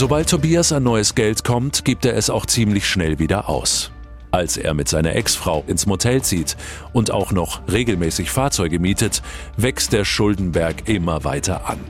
[0.00, 3.90] Sobald Tobias an neues Geld kommt, gibt er es auch ziemlich schnell wieder aus.
[4.30, 6.56] Als er mit seiner Ex-Frau ins Motel zieht
[6.94, 9.20] und auch noch regelmäßig Fahrzeuge mietet,
[9.58, 11.80] wächst der Schuldenberg immer weiter an.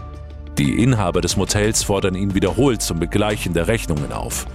[0.59, 4.49] Die Inhaber des Motels fordern ihn wiederholt zum Begleichen der Rechnungen auf.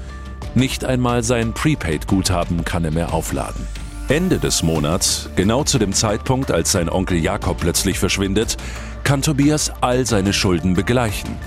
[0.54, 3.66] Nicht einmal sein Prepaid-Guthaben kann er mehr aufladen.
[4.10, 8.58] Ende des Monats, genau zu dem Zeitpunkt, als sein Onkel Jakob plötzlich verschwindet,
[9.06, 11.38] kann Tobias all seine Schulden begleichen.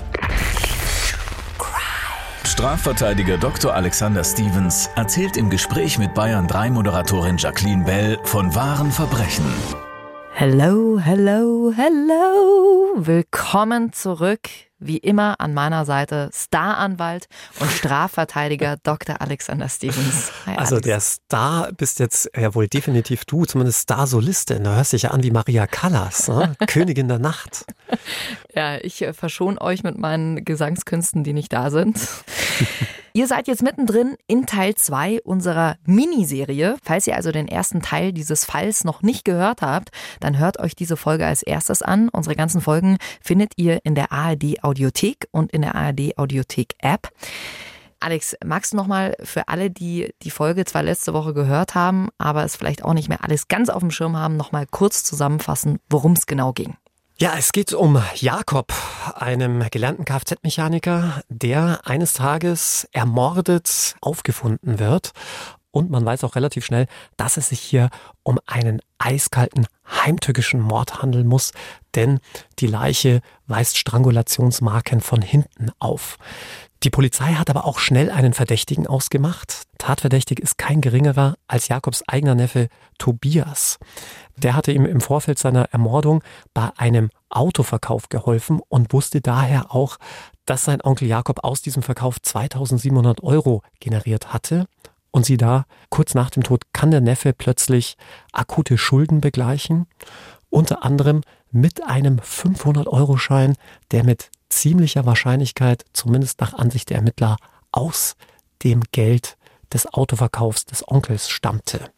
[2.59, 3.73] Strafverteidiger Dr.
[3.73, 9.45] Alexander Stevens erzählt im Gespräch mit Bayern 3 Moderatorin Jacqueline Bell von wahren Verbrechen.
[10.33, 12.95] Hello, hello, hello.
[12.97, 14.49] Willkommen zurück
[14.79, 17.27] wie immer an meiner Seite Staranwalt
[17.59, 19.21] und Strafverteidiger Dr.
[19.21, 20.31] Alexander Stevens.
[20.45, 24.63] Hi, also der Star bist jetzt ja wohl definitiv du, zumindest Star-Solistin.
[24.63, 26.55] Du hörst dich ja an wie Maria Callas, ne?
[26.67, 27.65] Königin der Nacht.
[28.53, 31.99] Ja, ich äh, verschone euch mit meinen Gesangskünsten, die nicht da sind.
[33.13, 36.77] Ihr seid jetzt mittendrin in Teil 2 unserer Miniserie.
[36.83, 40.75] Falls ihr also den ersten Teil dieses Falls noch nicht gehört habt, dann hört euch
[40.75, 42.09] diese Folge als erstes an.
[42.09, 47.09] Unsere ganzen Folgen findet ihr in der ARD Audiothek und in der ARD Audiothek App.
[47.99, 52.45] Alex, magst du nochmal für alle, die die Folge zwar letzte Woche gehört haben, aber
[52.45, 56.13] es vielleicht auch nicht mehr alles ganz auf dem Schirm haben, nochmal kurz zusammenfassen, worum
[56.13, 56.75] es genau ging?
[57.21, 58.71] Ja, es geht um Jakob,
[59.13, 65.11] einem gelernten Kfz-Mechaniker, der eines Tages ermordet aufgefunden wird.
[65.71, 67.89] Und man weiß auch relativ schnell, dass es sich hier
[68.23, 71.51] um einen eiskalten, heimtückischen Mord handeln muss,
[71.95, 72.19] denn
[72.59, 76.17] die Leiche weist Strangulationsmarken von hinten auf.
[76.83, 79.63] Die Polizei hat aber auch schnell einen Verdächtigen ausgemacht.
[79.79, 83.79] Tatverdächtig ist kein geringerer als Jakobs eigener Neffe Tobias.
[84.37, 89.97] Der hatte ihm im Vorfeld seiner Ermordung bei einem Autoverkauf geholfen und wusste daher auch,
[90.45, 94.65] dass sein Onkel Jakob aus diesem Verkauf 2700 Euro generiert hatte.
[95.11, 97.97] Und sie da, kurz nach dem Tod, kann der Neffe plötzlich
[98.31, 99.87] akute Schulden begleichen.
[100.49, 101.21] Unter anderem
[101.51, 103.55] mit einem 500-Euro-Schein,
[103.91, 107.37] der mit ziemlicher Wahrscheinlichkeit, zumindest nach Ansicht der Ermittler,
[107.71, 108.15] aus
[108.63, 109.37] dem Geld
[109.71, 111.91] des Autoverkaufs des Onkels stammte.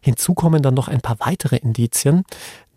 [0.00, 2.24] Hinzu kommen dann noch ein paar weitere Indizien,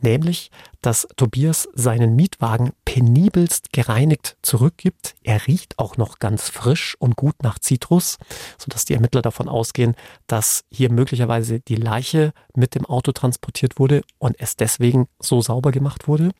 [0.03, 0.51] nämlich,
[0.81, 5.15] dass Tobias seinen Mietwagen penibelst gereinigt zurückgibt.
[5.23, 8.17] Er riecht auch noch ganz frisch und gut nach Zitrus,
[8.57, 9.95] sodass die Ermittler davon ausgehen,
[10.27, 15.71] dass hier möglicherweise die Leiche mit dem Auto transportiert wurde und es deswegen so sauber
[15.71, 16.31] gemacht wurde.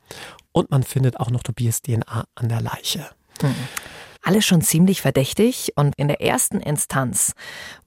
[0.51, 3.09] Und man findet auch noch Tobias DNA an der Leiche.
[3.41, 3.55] Hm.
[4.21, 7.33] Alles schon ziemlich verdächtig und in der ersten Instanz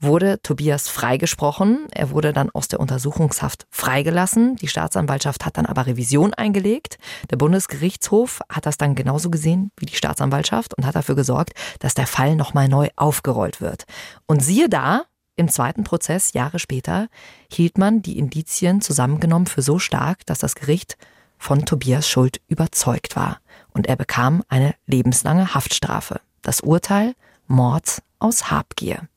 [0.01, 1.87] wurde Tobias freigesprochen.
[1.93, 4.57] Er wurde dann aus der Untersuchungshaft freigelassen.
[4.57, 6.97] Die Staatsanwaltschaft hat dann aber Revision eingelegt.
[7.31, 11.93] Der Bundesgerichtshof hat das dann genauso gesehen wie die Staatsanwaltschaft und hat dafür gesorgt, dass
[11.93, 13.85] der Fall nochmal neu aufgerollt wird.
[14.27, 15.05] Und siehe da,
[15.37, 17.09] im zweiten Prozess, Jahre später,
[17.51, 20.97] hielt man die Indizien zusammengenommen für so stark, dass das Gericht
[21.37, 23.42] von Tobias Schuld überzeugt war
[23.73, 26.21] und er bekam eine lebenslange Haftstrafe.
[26.43, 27.15] Das Urteil
[27.47, 29.09] Mord aus Habgier.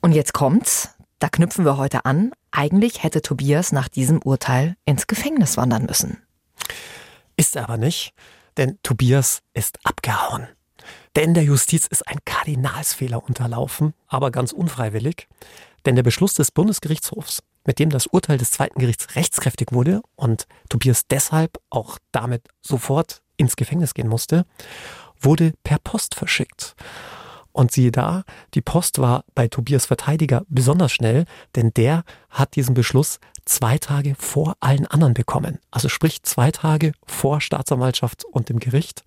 [0.00, 2.32] Und jetzt kommt's, da knüpfen wir heute an.
[2.50, 6.22] Eigentlich hätte Tobias nach diesem Urteil ins Gefängnis wandern müssen.
[7.36, 8.12] Ist er aber nicht,
[8.56, 10.48] denn Tobias ist abgehauen.
[11.16, 15.28] Denn der Justiz ist ein Kardinalsfehler unterlaufen, aber ganz unfreiwillig.
[15.84, 20.46] Denn der Beschluss des Bundesgerichtshofs mit dem das Urteil des zweiten Gerichts rechtskräftig wurde und
[20.68, 24.46] Tobias deshalb auch damit sofort ins Gefängnis gehen musste,
[25.20, 26.74] wurde per Post verschickt.
[27.52, 31.24] Und siehe da, die Post war bei Tobias Verteidiger besonders schnell,
[31.54, 35.58] denn der hat diesen Beschluss zwei Tage vor allen anderen bekommen.
[35.70, 39.04] Also sprich zwei Tage vor Staatsanwaltschaft und dem Gericht.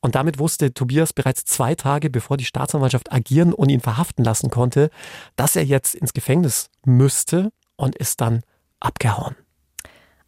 [0.00, 4.50] Und damit wusste Tobias bereits zwei Tage, bevor die Staatsanwaltschaft agieren und ihn verhaften lassen
[4.50, 4.90] konnte,
[5.36, 8.42] dass er jetzt ins Gefängnis müsste und ist dann
[8.80, 9.36] abgehauen.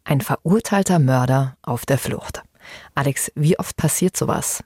[0.05, 2.41] Ein verurteilter Mörder auf der Flucht.
[2.95, 4.63] Alex, wie oft passiert sowas?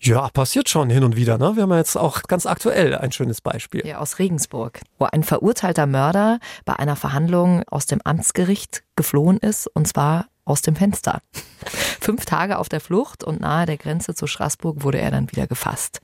[0.00, 1.38] Ja, passiert schon hin und wieder.
[1.38, 1.56] Ne?
[1.56, 3.84] Wir haben ja jetzt auch ganz aktuell ein schönes Beispiel.
[3.84, 9.66] Ja, aus Regensburg, wo ein verurteilter Mörder bei einer Verhandlung aus dem Amtsgericht geflohen ist,
[9.66, 11.20] und zwar aus dem Fenster.
[12.00, 15.46] Fünf Tage auf der Flucht und nahe der Grenze zu Straßburg wurde er dann wieder
[15.46, 16.00] gefasst.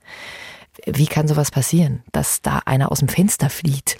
[0.87, 3.97] Wie kann sowas passieren, dass da einer aus dem Fenster flieht?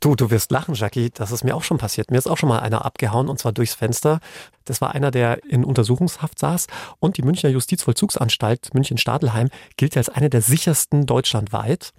[0.00, 1.10] Du, du wirst lachen, Jackie.
[1.12, 2.10] Das ist mir auch schon passiert.
[2.10, 4.20] Mir ist auch schon mal einer abgehauen und zwar durchs Fenster.
[4.64, 6.68] Das war einer, der in Untersuchungshaft saß
[7.00, 11.92] und die Münchner Justizvollzugsanstalt München-Stadelheim gilt als eine der sichersten deutschlandweit.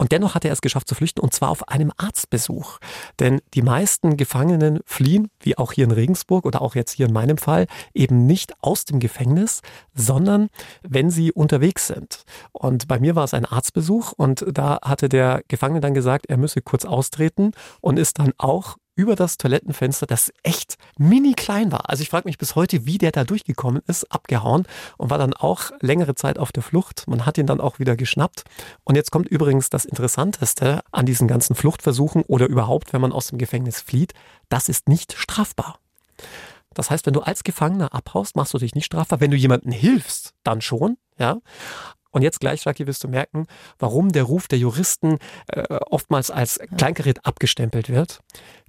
[0.00, 2.78] Und dennoch hat er es geschafft zu flüchten und zwar auf einem Arztbesuch.
[3.18, 7.12] Denn die meisten Gefangenen fliehen, wie auch hier in Regensburg oder auch jetzt hier in
[7.12, 9.60] meinem Fall, eben nicht aus dem Gefängnis,
[9.92, 10.48] sondern
[10.82, 12.24] wenn sie unterwegs sind.
[12.52, 16.38] Und bei mir war es ein Arztbesuch und da hatte der Gefangene dann gesagt, er
[16.38, 17.50] müsse kurz austreten
[17.82, 21.88] und ist dann auch über das Toilettenfenster, das echt mini klein war.
[21.88, 24.66] Also ich frage mich bis heute, wie der da durchgekommen ist, abgehauen
[24.98, 27.08] und war dann auch längere Zeit auf der Flucht.
[27.08, 28.44] Man hat ihn dann auch wieder geschnappt.
[28.84, 33.28] Und jetzt kommt übrigens das Interessanteste an diesen ganzen Fluchtversuchen oder überhaupt, wenn man aus
[33.28, 34.12] dem Gefängnis flieht,
[34.50, 35.78] das ist nicht strafbar.
[36.74, 39.20] Das heißt, wenn du als Gefangener abhaust, machst du dich nicht strafbar.
[39.20, 41.38] Wenn du jemandem hilfst, dann schon, ja.
[42.12, 43.46] Und jetzt gleich, Jackie, wirst du merken,
[43.78, 48.20] warum der Ruf der Juristen äh, oftmals als Kleingerät abgestempelt wird.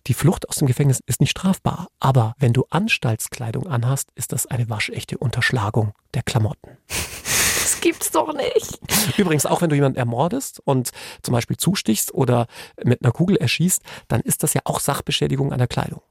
[0.07, 4.47] Die Flucht aus dem Gefängnis ist nicht strafbar, aber wenn du Anstaltskleidung anhast, ist das
[4.47, 6.77] eine waschechte Unterschlagung der Klamotten.
[7.61, 8.79] Das gibt's doch nicht.
[9.17, 10.91] Übrigens, auch wenn du jemanden ermordest und
[11.23, 12.47] zum Beispiel zustichst oder
[12.83, 16.01] mit einer Kugel erschießt, dann ist das ja auch Sachbeschädigung an der Kleidung.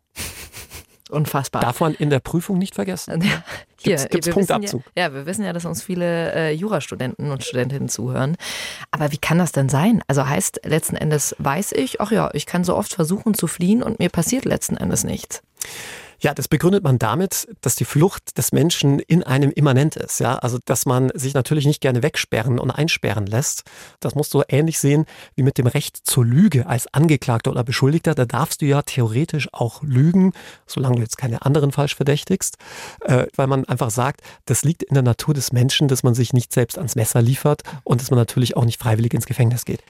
[1.10, 1.62] Unfassbar.
[1.62, 3.22] Darf man in der Prüfung nicht vergessen.
[3.82, 4.82] Ja, hier, Gibt's, gibt's Punktabzug?
[4.94, 8.36] Ja, ja, wir wissen ja, dass uns viele äh, Jurastudenten und Studentinnen zuhören.
[8.90, 10.02] Aber wie kann das denn sein?
[10.06, 13.82] Also heißt letzten Endes weiß ich, ach ja, ich kann so oft versuchen zu fliehen
[13.82, 15.42] und mir passiert letzten Endes nichts.
[16.22, 20.20] Ja, das begründet man damit, dass die Flucht des Menschen in einem immanent ist.
[20.20, 23.62] Ja, also dass man sich natürlich nicht gerne wegsperren und einsperren lässt.
[24.00, 28.14] Das musst du ähnlich sehen wie mit dem Recht zur Lüge als Angeklagter oder Beschuldigter.
[28.14, 30.32] Da darfst du ja theoretisch auch lügen,
[30.67, 32.58] solange du jetzt keine anderen falsch verdächtigst,
[33.00, 36.34] äh, weil man einfach sagt, das liegt in der Natur des Menschen, dass man sich
[36.34, 39.82] nicht selbst ans Messer liefert und dass man natürlich auch nicht freiwillig ins Gefängnis geht.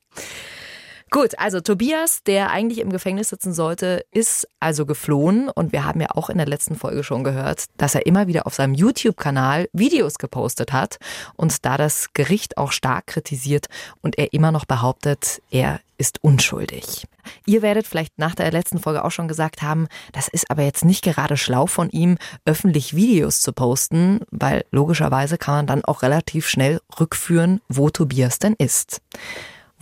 [1.12, 5.48] Gut, also Tobias, der eigentlich im Gefängnis sitzen sollte, ist also geflohen.
[5.48, 8.46] Und wir haben ja auch in der letzten Folge schon gehört, dass er immer wieder
[8.46, 10.98] auf seinem YouTube-Kanal Videos gepostet hat
[11.34, 13.66] und da das Gericht auch stark kritisiert
[14.02, 17.08] und er immer noch behauptet, er ist unschuldig.
[17.44, 20.84] Ihr werdet vielleicht nach der letzten Folge auch schon gesagt haben, das ist aber jetzt
[20.84, 26.02] nicht gerade schlau von ihm, öffentlich Videos zu posten, weil logischerweise kann man dann auch
[26.02, 29.02] relativ schnell rückführen, wo Tobias denn ist.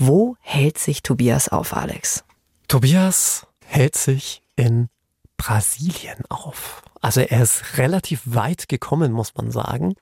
[0.01, 2.25] Wo hält sich Tobias auf, Alex?
[2.69, 4.89] Tobias hält sich in
[5.37, 6.83] Brasilien auf.
[7.01, 9.95] Also er ist relativ weit gekommen, muss man sagen.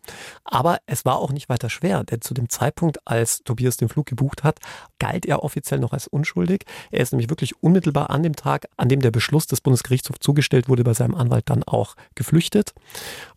[0.44, 4.06] Aber es war auch nicht weiter schwer, denn zu dem Zeitpunkt, als Tobias den Flug
[4.06, 4.58] gebucht hat,
[4.98, 6.64] galt er offiziell noch als unschuldig.
[6.90, 10.69] Er ist nämlich wirklich unmittelbar an dem Tag, an dem der Beschluss des Bundesgerichtshofs zugestellt
[10.69, 12.72] wurde, bei seinem Anwalt dann auch geflüchtet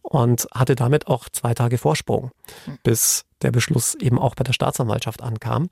[0.02, 2.32] und hatte damit auch zwei Tage Vorsprung,
[2.84, 5.70] bis der Beschluss eben auch bei der Staatsanwaltschaft ankam.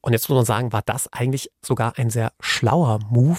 [0.00, 3.38] Und jetzt muss man sagen, war das eigentlich sogar ein sehr schlauer Move,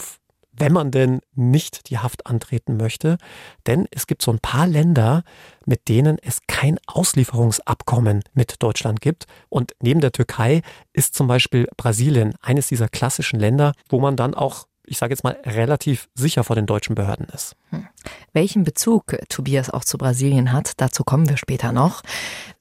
[0.58, 3.18] wenn man denn nicht die Haft antreten möchte.
[3.66, 5.24] Denn es gibt so ein paar Länder,
[5.66, 9.26] mit denen es kein Auslieferungsabkommen mit Deutschland gibt.
[9.50, 10.62] Und neben der Türkei
[10.94, 15.24] ist zum Beispiel Brasilien eines dieser klassischen Länder, wo man dann auch ich sage jetzt
[15.24, 17.56] mal, relativ sicher vor den deutschen Behörden ist.
[17.70, 17.88] Hm.
[18.34, 22.02] Welchen Bezug Tobias auch zu Brasilien hat, dazu kommen wir später noch.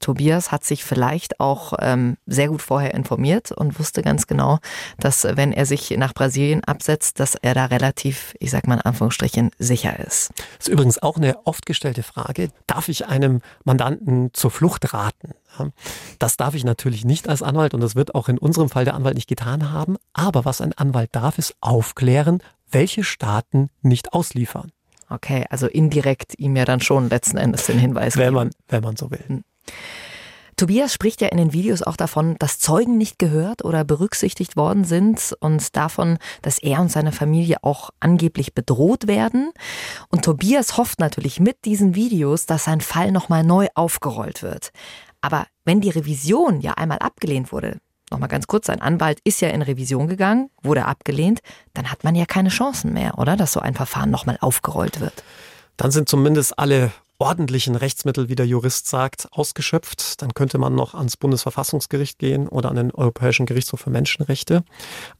[0.00, 4.58] Tobias hat sich vielleicht auch ähm, sehr gut vorher informiert und wusste ganz genau,
[4.98, 8.81] dass wenn er sich nach Brasilien absetzt, dass er da relativ, ich sag mal in
[8.81, 10.31] Anführungsstrichen, sicher ist.
[10.58, 12.51] Das ist übrigens auch eine oft gestellte Frage.
[12.67, 15.34] Darf ich einem Mandanten zur Flucht raten?
[16.19, 18.94] Das darf ich natürlich nicht als Anwalt und das wird auch in unserem Fall der
[18.94, 19.96] Anwalt nicht getan haben.
[20.13, 24.72] Aber was ein Anwalt darf, ist aufklären, welche Staaten nicht ausliefern.
[25.08, 28.34] Okay, also indirekt ihm ja dann schon letzten Endes den Hinweis wenn.
[28.34, 29.25] Man, wenn man so will.
[29.27, 29.44] Hm.
[30.56, 34.84] Tobias spricht ja in den Videos auch davon, dass Zeugen nicht gehört oder berücksichtigt worden
[34.84, 39.53] sind und davon, dass er und seine Familie auch angeblich bedroht werden.
[40.08, 44.72] Und Tobias hofft natürlich mit diesen Videos, dass sein Fall nochmal neu aufgerollt wird.
[45.20, 47.79] Aber wenn die Revision ja einmal abgelehnt wurde,
[48.10, 51.41] nochmal ganz kurz, sein Anwalt ist ja in Revision gegangen, wurde abgelehnt,
[51.75, 53.36] dann hat man ja keine Chancen mehr, oder?
[53.36, 55.25] Dass so ein Verfahren nochmal aufgerollt wird.
[55.77, 60.20] Dann sind zumindest alle ordentlichen Rechtsmittel, wie der Jurist sagt, ausgeschöpft.
[60.20, 64.65] Dann könnte man noch ans Bundesverfassungsgericht gehen oder an den Europäischen Gerichtshof für Menschenrechte.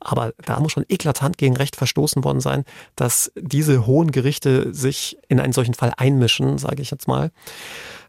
[0.01, 2.65] Aber da muss schon eklatant gegen Recht verstoßen worden sein,
[2.97, 7.31] dass diese hohen Gerichte sich in einen solchen Fall einmischen, sage ich jetzt mal.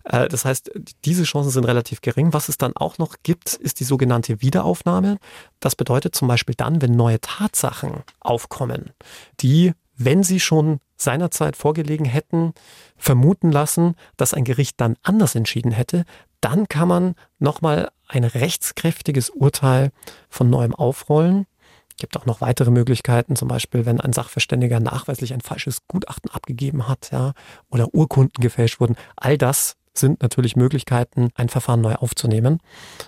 [0.08, 0.72] Äh, das heißt,
[1.06, 2.34] diese Chancen sind relativ gering.
[2.34, 5.18] Was es dann auch noch gibt, ist die sogenannte Wiederaufnahme.
[5.60, 8.92] Das bedeutet zum Beispiel dann, wenn neue Tatsachen aufkommen,
[9.40, 12.54] die wenn sie schon seinerzeit vorgelegen hätten,
[12.98, 16.06] vermuten lassen, dass ein Gericht dann anders entschieden hätte,
[16.40, 19.92] dann kann man nochmal ein rechtskräftiges Urteil
[20.30, 21.48] von neuem aufrollen.
[21.90, 26.30] Es gibt auch noch weitere Möglichkeiten, zum Beispiel, wenn ein Sachverständiger nachweislich ein falsches Gutachten
[26.30, 27.34] abgegeben hat, ja,
[27.72, 28.98] oder Urkunden gefälscht wurden.
[29.16, 32.60] All das sind natürlich Möglichkeiten, ein Verfahren neu aufzunehmen.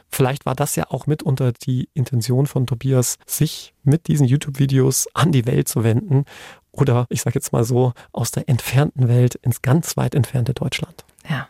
[0.09, 5.31] Vielleicht war das ja auch mitunter die Intention von Tobias, sich mit diesen YouTube-Videos an
[5.31, 6.25] die Welt zu wenden
[6.71, 11.05] oder ich sage jetzt mal so aus der entfernten Welt ins ganz weit entfernte Deutschland.
[11.29, 11.47] Ja.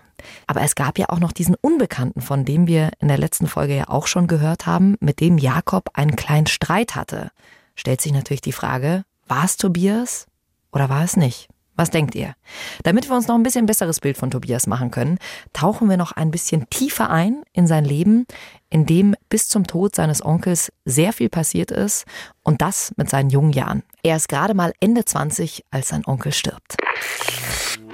[0.47, 3.75] Aber es gab ja auch noch diesen Unbekannten, von dem wir in der letzten Folge
[3.75, 7.31] ja auch schon gehört haben, mit dem Jakob einen kleinen Streit hatte.
[7.75, 10.27] Stellt sich natürlich die Frage, war es Tobias
[10.71, 11.47] oder war es nicht?
[11.79, 12.35] Was denkt ihr?
[12.83, 15.17] Damit wir uns noch ein bisschen besseres Bild von Tobias machen können,
[15.53, 18.25] tauchen wir noch ein bisschen tiefer ein in sein Leben,
[18.69, 22.03] in dem bis zum Tod seines Onkels sehr viel passiert ist
[22.43, 23.83] und das mit seinen jungen Jahren.
[24.03, 26.75] Er ist gerade mal Ende 20, als sein Onkel stirbt.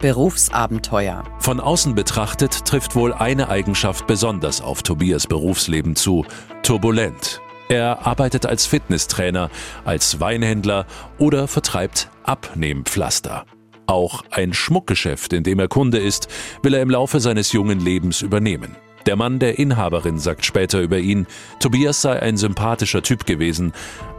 [0.02, 1.24] Berufsabenteuer.
[1.38, 6.26] Von außen betrachtet trifft wohl eine Eigenschaft besonders auf Tobias Berufsleben zu.
[6.64, 7.40] Turbulent.
[7.70, 9.52] Er arbeitet als Fitnesstrainer,
[9.84, 10.88] als Weinhändler
[11.20, 13.46] oder vertreibt Abnehmpflaster.
[13.88, 16.28] Auch ein Schmuckgeschäft, in dem er Kunde ist,
[16.64, 18.76] will er im Laufe seines jungen Lebens übernehmen.
[19.06, 21.28] Der Mann der Inhaberin sagt später über ihn,
[21.60, 23.74] Tobias sei ein sympathischer Typ gewesen,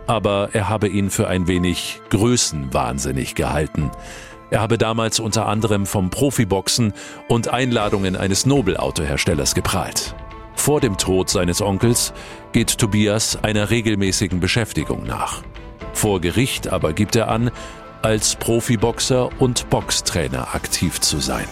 [0.06, 3.90] aber er habe ihn für ein wenig größenwahnsinnig gehalten.
[4.50, 6.92] Er habe damals unter anderem vom Profiboxen
[7.28, 10.14] und Einladungen eines Nobelautoherstellers geprahlt.
[10.54, 12.12] Vor dem Tod seines Onkels
[12.52, 15.42] geht Tobias einer regelmäßigen Beschäftigung nach.
[15.92, 17.50] Vor Gericht aber gibt er an,
[18.06, 21.44] als Profiboxer und Boxtrainer aktiv zu sein.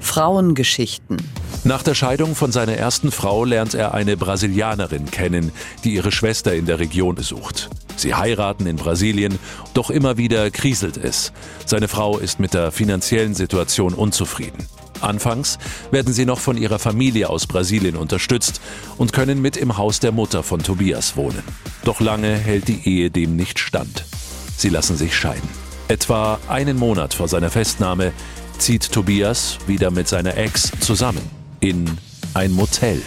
[0.00, 1.18] Frauengeschichten.
[1.62, 5.52] Nach der Scheidung von seiner ersten Frau lernt er eine Brasilianerin kennen,
[5.84, 7.70] die ihre Schwester in der Region besucht.
[7.94, 9.38] Sie heiraten in Brasilien,
[9.72, 11.30] doch immer wieder kriselt es.
[11.66, 14.66] Seine Frau ist mit der finanziellen Situation unzufrieden.
[15.00, 15.60] Anfangs
[15.92, 18.60] werden sie noch von ihrer Familie aus Brasilien unterstützt
[18.98, 21.44] und können mit im Haus der Mutter von Tobias wohnen.
[21.84, 24.04] Doch lange hält die Ehe dem nicht stand.
[24.60, 25.48] Sie lassen sich scheiden.
[25.88, 28.12] Etwa einen Monat vor seiner Festnahme
[28.58, 31.22] zieht Tobias wieder mit seiner Ex zusammen
[31.60, 31.96] in
[32.34, 33.00] ein Motel.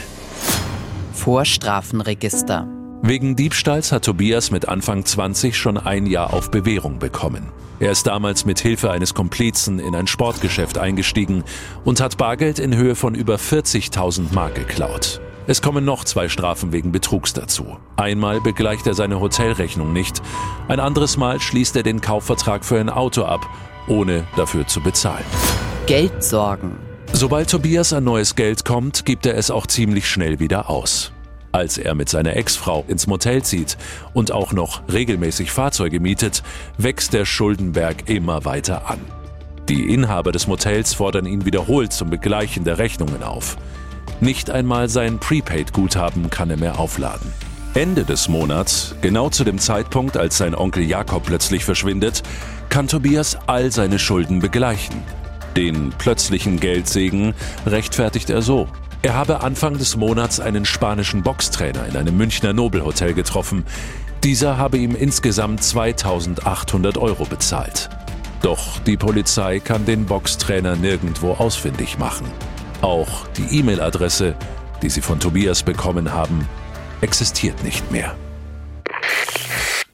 [1.13, 2.67] Vorstrafenregister.
[3.03, 7.51] Wegen Diebstahls hat Tobias mit Anfang 20 schon ein Jahr auf Bewährung bekommen.
[7.79, 11.43] Er ist damals mit Hilfe eines Komplizen in ein Sportgeschäft eingestiegen
[11.83, 15.21] und hat Bargeld in Höhe von über 40.000 Mark geklaut.
[15.45, 17.77] Es kommen noch zwei Strafen wegen Betrugs dazu.
[17.97, 20.21] Einmal begleicht er seine Hotelrechnung nicht,
[20.69, 23.45] ein anderes Mal schließt er den Kaufvertrag für ein Auto ab,
[23.87, 25.25] ohne dafür zu bezahlen.
[25.85, 26.77] Geldsorgen.
[27.11, 31.11] Sobald Tobias an neues Geld kommt, gibt er es auch ziemlich schnell wieder aus.
[31.51, 33.77] Als er mit seiner Ex-Frau ins Motel zieht
[34.13, 36.41] und auch noch regelmäßig Fahrzeuge mietet,
[36.77, 38.99] wächst der Schuldenberg immer weiter an.
[39.67, 43.57] Die Inhaber des Motels fordern ihn wiederholt zum Begleichen der Rechnungen auf.
[44.23, 47.33] Nicht einmal sein Prepaid-Guthaben kann er mehr aufladen.
[47.73, 52.23] Ende des Monats, genau zu dem Zeitpunkt, als sein Onkel Jakob plötzlich verschwindet,
[52.69, 54.95] kann Tobias all seine Schulden begleichen.
[55.57, 57.33] Den plötzlichen Geldsegen
[57.65, 58.69] rechtfertigt er so.
[59.01, 63.65] Er habe Anfang des Monats einen spanischen Boxtrainer in einem Münchner Nobelhotel getroffen.
[64.23, 67.89] Dieser habe ihm insgesamt 2800 Euro bezahlt.
[68.41, 72.27] Doch die Polizei kann den Boxtrainer nirgendwo ausfindig machen.
[72.83, 74.35] Auch die E-Mail-Adresse,
[74.81, 76.45] die sie von Tobias bekommen haben,
[76.99, 78.13] existiert nicht mehr.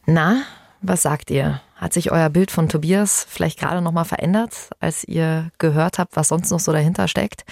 [0.08, 0.42] Na,
[0.82, 1.62] was sagt ihr?
[1.76, 6.16] Hat sich euer Bild von Tobias vielleicht gerade noch mal verändert, als ihr gehört habt,
[6.16, 7.44] was sonst noch so dahinter steckt?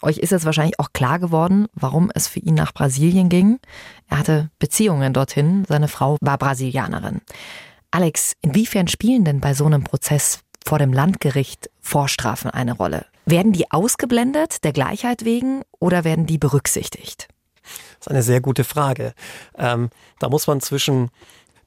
[0.00, 3.58] Euch ist jetzt wahrscheinlich auch klar geworden, warum es für ihn nach Brasilien ging.
[4.08, 7.20] Er hatte Beziehungen dorthin, seine Frau war Brasilianerin.
[7.90, 13.06] Alex, inwiefern spielen denn bei so einem Prozess vor dem Landgericht Vorstrafen eine Rolle?
[13.26, 17.28] Werden die ausgeblendet der Gleichheit wegen oder werden die berücksichtigt?
[17.98, 19.14] Das ist eine sehr gute Frage.
[19.56, 19.88] Ähm,
[20.18, 21.10] da muss man zwischen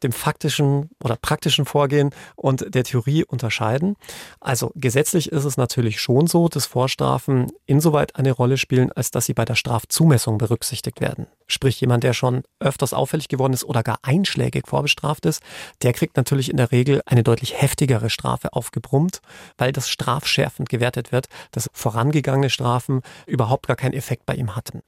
[0.04, 3.96] dem faktischen oder praktischen Vorgehen und der Theorie unterscheiden.
[4.40, 9.26] Also gesetzlich ist es natürlich schon so, dass Vorstrafen insoweit eine Rolle spielen, als dass
[9.26, 11.28] sie bei der Strafzumessung berücksichtigt werden.
[11.48, 15.42] Sprich, jemand, der schon öfters auffällig geworden ist oder gar einschlägig vorbestraft ist,
[15.82, 19.22] der kriegt natürlich in der Regel eine deutlich heftigere Strafe aufgebrummt,
[19.58, 24.82] weil das strafschärfend gewertet wird, dass vorangegangene Strafen überhaupt gar keinen Effekt bei ihm hatten.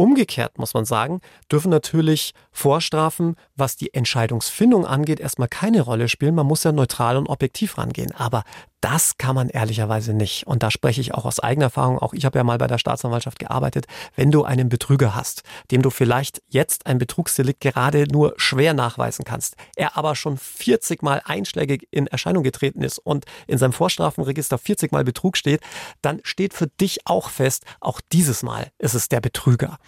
[0.00, 6.36] Umgekehrt muss man sagen, dürfen natürlich Vorstrafen, was die Entscheidungsfindung angeht, erstmal keine Rolle spielen.
[6.36, 8.12] Man muss ja neutral und objektiv rangehen.
[8.14, 8.44] Aber
[8.80, 10.46] Das kann man ehrlicherweise nicht.
[10.46, 11.98] Und da spreche ich auch aus eigener Erfahrung.
[11.98, 13.86] Auch ich habe ja mal bei der Staatsanwaltschaft gearbeitet.
[14.14, 15.42] Wenn du einen Betrüger hast,
[15.72, 21.02] dem du vielleicht jetzt ein Betrugsdelikt gerade nur schwer nachweisen kannst, er aber schon 40
[21.02, 25.60] Mal einschlägig in Erscheinung getreten ist und in seinem Vorstrafenregister 40 Mal Betrug steht,
[26.00, 29.78] dann steht für dich auch fest, auch dieses Mal ist es der Betrüger.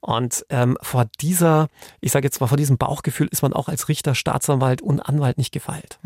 [0.00, 1.68] Und ähm, vor dieser,
[2.00, 5.38] ich sage jetzt mal, vor diesem Bauchgefühl ist man auch als Richter, Staatsanwalt und Anwalt
[5.38, 6.00] nicht gefeilt.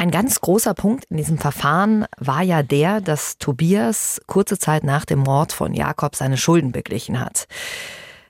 [0.00, 5.04] Ein ganz großer Punkt in diesem Verfahren war ja der, dass Tobias kurze Zeit nach
[5.04, 7.46] dem Mord von Jakob seine Schulden beglichen hat.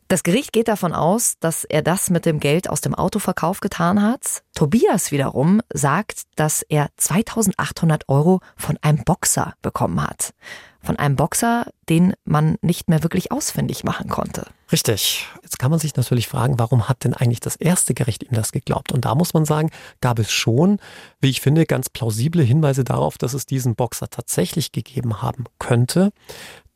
[0.08, 4.02] Das Gericht geht davon aus, dass er das mit dem Geld aus dem Autoverkauf getan
[4.02, 4.42] hat.
[4.52, 10.34] Tobias wiederum sagt, dass er 2800 Euro von einem Boxer bekommen hat
[10.82, 14.46] von einem Boxer, den man nicht mehr wirklich ausfindig machen konnte.
[14.72, 15.26] Richtig.
[15.42, 18.52] Jetzt kann man sich natürlich fragen, warum hat denn eigentlich das erste Gericht ihm das
[18.52, 18.92] geglaubt?
[18.92, 19.70] Und da muss man sagen,
[20.00, 20.78] gab es schon,
[21.20, 26.12] wie ich finde, ganz plausible Hinweise darauf, dass es diesen Boxer tatsächlich gegeben haben könnte.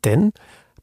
[0.05, 0.33] Denn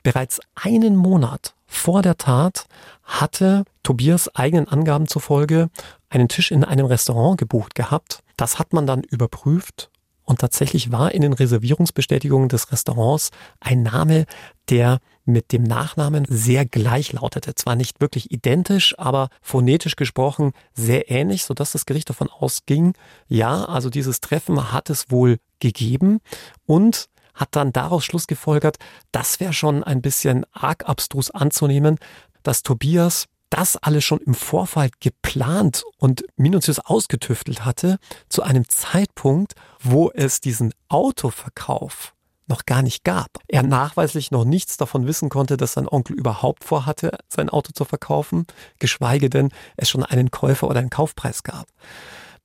[0.04, 2.66] bereits einen Monat vor der Tat
[3.04, 5.70] hatte Tobias eigenen Angaben zufolge
[6.10, 8.24] einen Tisch in einem Restaurant gebucht gehabt.
[8.36, 9.92] Das hat man dann überprüft
[10.32, 14.26] und tatsächlich war in den Reservierungsbestätigungen des Restaurants ein Name,
[14.70, 17.54] der mit dem Nachnamen sehr gleich lautete.
[17.54, 22.94] Zwar nicht wirklich identisch, aber phonetisch gesprochen sehr ähnlich, sodass das Gericht davon ausging,
[23.28, 26.22] ja, also dieses Treffen hat es wohl gegeben
[26.66, 28.78] und hat dann daraus Schluss gefolgert,
[29.12, 31.98] das wäre schon ein bisschen arg abstrus anzunehmen,
[32.42, 39.54] dass Tobias das alles schon im Vorfall geplant und minutiös ausgetüftelt hatte, zu einem Zeitpunkt,
[39.80, 42.16] wo es diesen Autoverkauf
[42.48, 43.30] noch gar nicht gab.
[43.48, 47.86] Er nachweislich noch nichts davon wissen konnte, dass sein Onkel überhaupt vorhatte, sein Auto zu
[47.86, 48.46] verkaufen,
[48.80, 51.68] geschweige denn es schon einen Käufer oder einen Kaufpreis gab.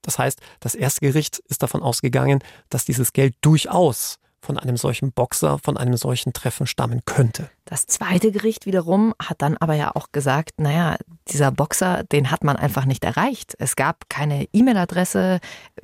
[0.02, 5.10] Das heißt, das erste Gericht ist davon ausgegangen, dass dieses Geld durchaus von einem solchen
[5.10, 7.50] Boxer, von einem solchen Treffen stammen könnte.
[7.64, 10.96] Das zweite Gericht wiederum hat dann aber ja auch gesagt, naja,
[11.28, 13.56] dieser Boxer, den hat man einfach nicht erreicht.
[13.58, 15.40] Es gab keine E-Mail-Adresse,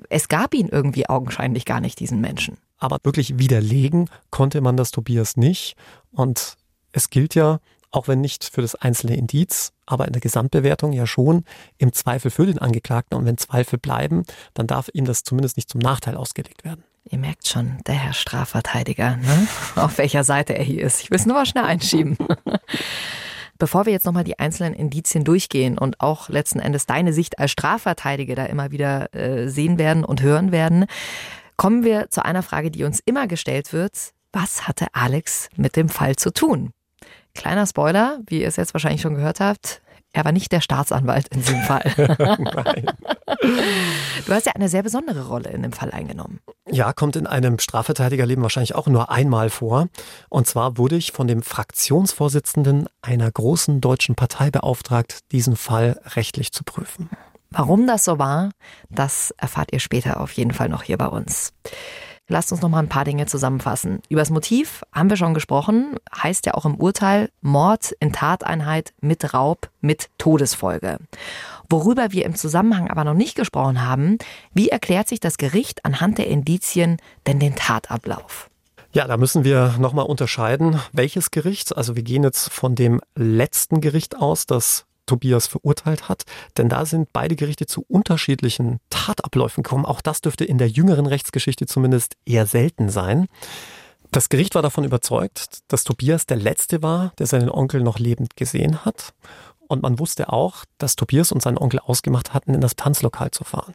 [0.09, 2.57] es gab ihn irgendwie augenscheinlich gar nicht, diesen Menschen.
[2.79, 5.75] Aber wirklich widerlegen konnte man das Tobias nicht.
[6.13, 6.57] Und
[6.93, 7.59] es gilt ja,
[7.91, 11.45] auch wenn nicht für das einzelne Indiz, aber in der Gesamtbewertung ja schon
[11.79, 13.19] im Zweifel für den Angeklagten.
[13.19, 14.23] Und wenn Zweifel bleiben,
[14.55, 16.85] dann darf ihm das zumindest nicht zum Nachteil ausgelegt werden.
[17.11, 19.49] Ihr merkt schon, der Herr Strafverteidiger, ne?
[19.77, 21.03] auf welcher Seite er hier ist.
[21.03, 22.17] Ich will es nur mal schnell einschieben.
[23.59, 27.51] Bevor wir jetzt nochmal die einzelnen Indizien durchgehen und auch letzten Endes deine Sicht als
[27.53, 30.87] Strafverteidiger da immer wieder äh, sehen werden und hören werden,
[31.57, 34.13] kommen wir zu einer Frage, die uns immer gestellt wird.
[34.33, 36.71] Was hatte Alex mit dem Fall zu tun?
[37.35, 39.81] Kleiner Spoiler, wie ihr es jetzt wahrscheinlich schon gehört habt,
[40.13, 41.91] er war nicht der Staatsanwalt in diesem Fall.
[42.39, 42.87] Nein.
[44.27, 46.41] Du hast ja eine sehr besondere Rolle in dem Fall eingenommen.
[46.71, 49.89] Ja, kommt in einem Strafverteidigerleben wahrscheinlich auch nur einmal vor.
[50.29, 56.53] Und zwar wurde ich von dem Fraktionsvorsitzenden einer großen deutschen Partei beauftragt, diesen Fall rechtlich
[56.53, 57.09] zu prüfen.
[57.51, 58.51] Warum das so war,
[58.89, 61.53] das erfahrt ihr später auf jeden Fall noch hier bei uns.
[62.33, 64.01] Lasst uns noch mal ein paar Dinge zusammenfassen.
[64.09, 68.95] Über das Motiv haben wir schon gesprochen, heißt ja auch im Urteil Mord in Tateinheit
[69.03, 70.97] mit Raub mit Todesfolge.
[71.69, 74.17] Worüber wir im Zusammenhang aber noch nicht gesprochen haben,
[74.55, 78.49] wie erklärt sich das Gericht anhand der Indizien denn den Tatablauf?
[78.95, 81.77] Ja, da müssen wir nochmal unterscheiden, welches Gericht.
[81.77, 86.23] Also wir gehen jetzt von dem letzten Gericht aus, das Tobias verurteilt hat,
[86.57, 89.85] denn da sind beide Gerichte zu unterschiedlichen Tatabläufen gekommen.
[89.85, 93.27] Auch das dürfte in der jüngeren Rechtsgeschichte zumindest eher selten sein.
[94.11, 98.37] Das Gericht war davon überzeugt, dass Tobias der Letzte war, der seinen Onkel noch lebend
[98.37, 99.13] gesehen hat.
[99.69, 103.45] Und man wusste auch, dass Tobias und sein Onkel ausgemacht hatten, in das Tanzlokal zu
[103.45, 103.75] fahren.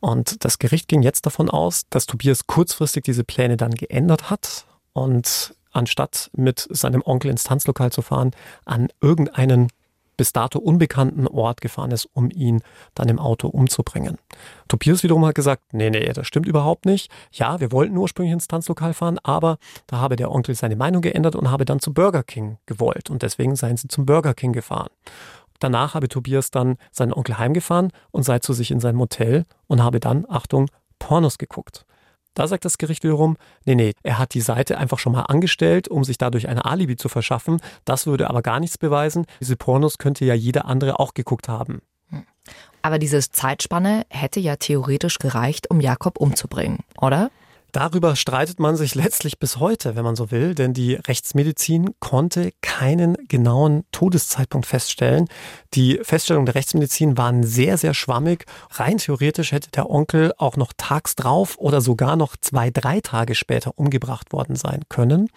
[0.00, 4.66] Und das Gericht ging jetzt davon aus, dass Tobias kurzfristig diese Pläne dann geändert hat
[4.92, 8.32] und anstatt mit seinem Onkel ins Tanzlokal zu fahren,
[8.64, 9.68] an irgendeinen
[10.16, 12.62] bis dato unbekannten Ort gefahren ist, um ihn
[12.94, 14.18] dann im Auto umzubringen.
[14.68, 17.10] Tobias wiederum hat gesagt, nee, nee, das stimmt überhaupt nicht.
[17.32, 21.36] Ja, wir wollten ursprünglich ins Tanzlokal fahren, aber da habe der Onkel seine Meinung geändert
[21.36, 24.90] und habe dann zu Burger King gewollt und deswegen seien sie zum Burger King gefahren.
[25.58, 29.82] Danach habe Tobias dann seinen Onkel heimgefahren und sei zu sich in sein Motel und
[29.82, 31.85] habe dann, Achtung, Pornos geguckt.
[32.36, 35.88] Da sagt das Gericht wiederum, nee, nee, er hat die Seite einfach schon mal angestellt,
[35.88, 37.62] um sich dadurch eine Alibi zu verschaffen.
[37.86, 39.24] Das würde aber gar nichts beweisen.
[39.40, 41.80] Diese Pornos könnte ja jeder andere auch geguckt haben.
[42.82, 47.30] Aber diese Zeitspanne hätte ja theoretisch gereicht, um Jakob umzubringen, oder?
[47.76, 52.52] Darüber streitet man sich letztlich bis heute, wenn man so will, denn die Rechtsmedizin konnte
[52.62, 55.28] keinen genauen Todeszeitpunkt feststellen.
[55.74, 58.46] Die Feststellungen der Rechtsmedizin waren sehr, sehr schwammig.
[58.70, 63.34] Rein theoretisch hätte der Onkel auch noch tags drauf oder sogar noch zwei, drei Tage
[63.34, 65.28] später umgebracht worden sein können.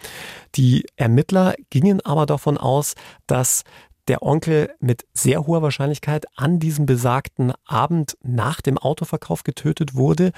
[0.54, 2.94] Die Ermittler gingen aber davon aus,
[3.26, 3.64] dass
[4.08, 10.32] der Onkel mit sehr hoher Wahrscheinlichkeit an diesem besagten Abend nach dem Autoverkauf getötet wurde,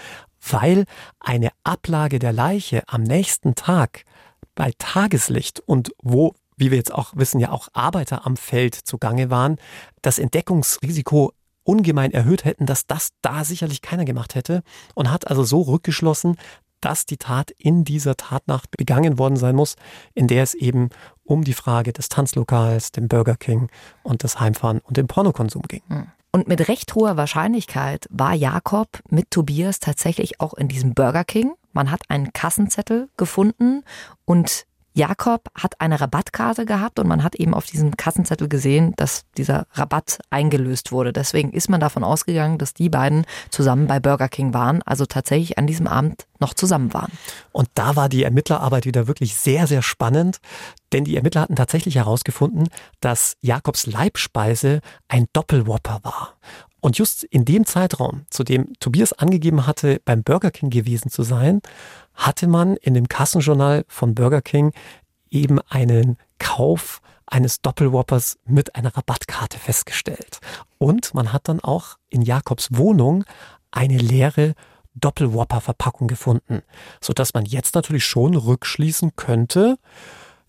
[0.51, 0.85] weil
[1.21, 4.05] eine Ablage der Leiche am nächsten Tag
[4.55, 9.31] bei Tageslicht und wo, wie wir jetzt auch wissen, ja auch Arbeiter am Feld zugange
[9.31, 9.57] waren,
[10.03, 11.33] das Entdeckungsrisiko
[11.65, 14.63] ungemein erhöht hätten, dass das da sicherlich keiner gemacht hätte
[14.95, 16.37] und hat also so rückgeschlossen,
[16.81, 19.77] dass die Tat in dieser Tatnacht begangen worden sein muss,
[20.15, 20.91] in der es eben
[21.23, 23.69] um die Frage des Tanzlokals, dem Burger King
[24.03, 25.83] und des Heimfahren und dem Pornokonsum ging.
[25.89, 26.09] Hm.
[26.33, 31.53] Und mit recht hoher Wahrscheinlichkeit war Jakob mit Tobias tatsächlich auch in diesem Burger King.
[31.73, 33.85] Man hat einen Kassenzettel gefunden
[34.25, 39.25] und Jakob hat eine Rabattkarte gehabt und man hat eben auf diesem Kassenzettel gesehen, dass
[39.37, 41.13] dieser Rabatt eingelöst wurde.
[41.13, 45.59] Deswegen ist man davon ausgegangen, dass die beiden zusammen bei Burger King waren, also tatsächlich
[45.59, 47.13] an diesem Abend noch zusammen waren.
[47.53, 50.39] Und da war die Ermittlerarbeit wieder wirklich sehr, sehr spannend,
[50.93, 52.69] denn die Ermittler hatten tatsächlich herausgefunden,
[53.01, 56.35] dass Jakobs Leibspeise ein Doppelwhopper war.
[56.85, 61.23] Und just in dem Zeitraum, zu dem Tobias angegeben hatte, beim Burger King gewesen zu
[61.23, 61.63] sein,
[62.15, 64.73] hatte man in dem Kassenjournal von Burger King
[65.31, 70.39] eben einen Kauf eines Doppelwhoppers mit einer Rabattkarte festgestellt.
[70.79, 73.25] Und man hat dann auch in Jakobs Wohnung
[73.71, 74.55] eine leere
[74.95, 76.63] Doppelwhopper-Verpackung gefunden,
[77.01, 79.79] sodass man jetzt natürlich schon rückschließen könnte,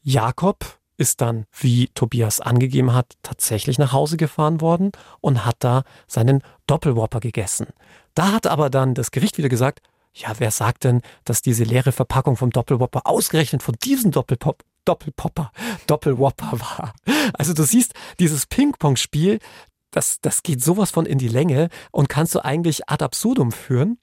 [0.02, 5.84] Jakob ist dann, wie Tobias angegeben hat, tatsächlich nach Hause gefahren worden und hat da
[6.08, 7.68] seinen Doppelwhopper gegessen.
[8.14, 9.82] Da hat aber dann das Gericht wieder gesagt,
[10.14, 15.52] ja, wer sagt denn, dass diese leere Verpackung vom Doppelwhopper ausgerechnet von diesem Doppelpop Doppelpopper,
[15.88, 16.94] Doppelwhopper war.
[17.34, 19.40] Also du siehst, dieses Ping-Pong-Spiel,
[19.92, 23.98] das, das geht sowas von in die Länge und kannst du eigentlich ad absurdum führen.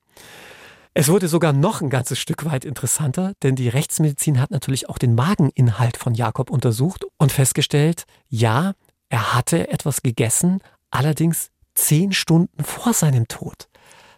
[0.94, 4.98] Es wurde sogar noch ein ganzes Stück weit interessanter, denn die Rechtsmedizin hat natürlich auch
[4.98, 8.72] den Mageninhalt von Jakob untersucht und festgestellt, ja,
[9.08, 13.68] er hatte etwas gegessen, allerdings zehn Stunden vor seinem Tod.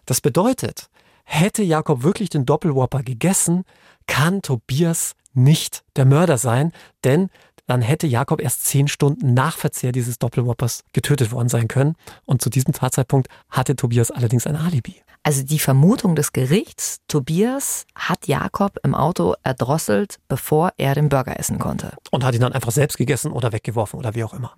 [0.07, 0.89] Das bedeutet,
[1.33, 3.65] hätte Jakob wirklich den Doppelwhopper gegessen,
[4.07, 6.73] kann Tobias nicht der Mörder sein,
[7.05, 7.31] denn
[7.67, 11.95] dann hätte Jakob erst zehn Stunden nach Verzehr dieses Doppelwhoppers getötet worden sein können.
[12.27, 14.97] Und zu diesem Tatzeitpunkt hatte Tobias allerdings ein Alibi.
[15.23, 21.39] Also die Vermutung des Gerichts, Tobias hat Jakob im Auto erdrosselt, bevor er den Burger
[21.39, 21.95] essen konnte.
[22.11, 24.53] Und hat ihn dann einfach selbst gegessen oder weggeworfen oder wie auch immer.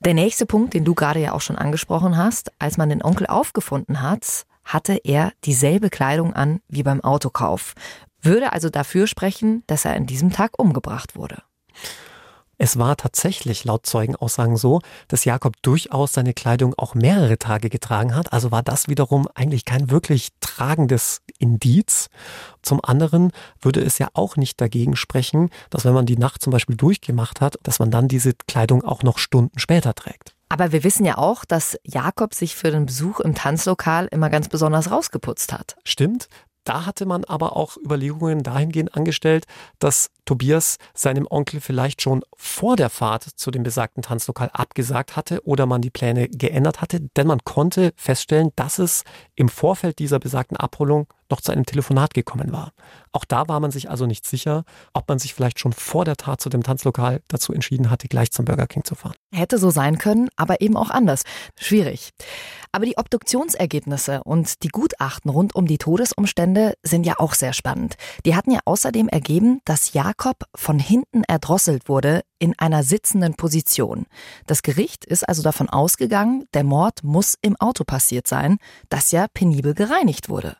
[0.00, 3.26] Der nächste Punkt, den du gerade ja auch schon angesprochen hast, als man den Onkel
[3.26, 7.72] aufgefunden hat, hatte er dieselbe Kleidung an wie beim Autokauf.
[8.20, 11.42] Würde also dafür sprechen, dass er an diesem Tag umgebracht wurde.
[12.58, 18.14] Es war tatsächlich laut Zeugenaussagen so, dass Jakob durchaus seine Kleidung auch mehrere Tage getragen
[18.14, 18.32] hat.
[18.32, 22.08] Also war das wiederum eigentlich kein wirklich tragendes Indiz.
[22.62, 26.50] Zum anderen würde es ja auch nicht dagegen sprechen, dass wenn man die Nacht zum
[26.50, 30.35] Beispiel durchgemacht hat, dass man dann diese Kleidung auch noch Stunden später trägt.
[30.48, 34.48] Aber wir wissen ja auch, dass Jakob sich für den Besuch im Tanzlokal immer ganz
[34.48, 35.76] besonders rausgeputzt hat.
[35.84, 36.28] Stimmt.
[36.66, 39.46] Da hatte man aber auch Überlegungen dahingehend angestellt,
[39.78, 45.46] dass Tobias seinem Onkel vielleicht schon vor der Fahrt zu dem besagten Tanzlokal abgesagt hatte
[45.46, 49.04] oder man die Pläne geändert hatte, denn man konnte feststellen, dass es
[49.36, 52.72] im Vorfeld dieser besagten Abholung noch zu einem Telefonat gekommen war.
[53.12, 56.16] Auch da war man sich also nicht sicher, ob man sich vielleicht schon vor der
[56.16, 59.14] Tat zu dem Tanzlokal dazu entschieden hatte, gleich zum Burger King zu fahren.
[59.32, 61.22] Hätte so sein können, aber eben auch anders.
[61.58, 62.10] Schwierig.
[62.72, 67.96] Aber die Obduktionsergebnisse und die Gutachten rund um die Todesumstände sind ja auch sehr spannend.
[68.24, 74.06] Die hatten ja außerdem ergeben, dass Jakob von hinten erdrosselt wurde in einer sitzenden Position.
[74.46, 78.58] Das Gericht ist also davon ausgegangen, der Mord muss im Auto passiert sein,
[78.88, 80.56] das ja penibel gereinigt wurde.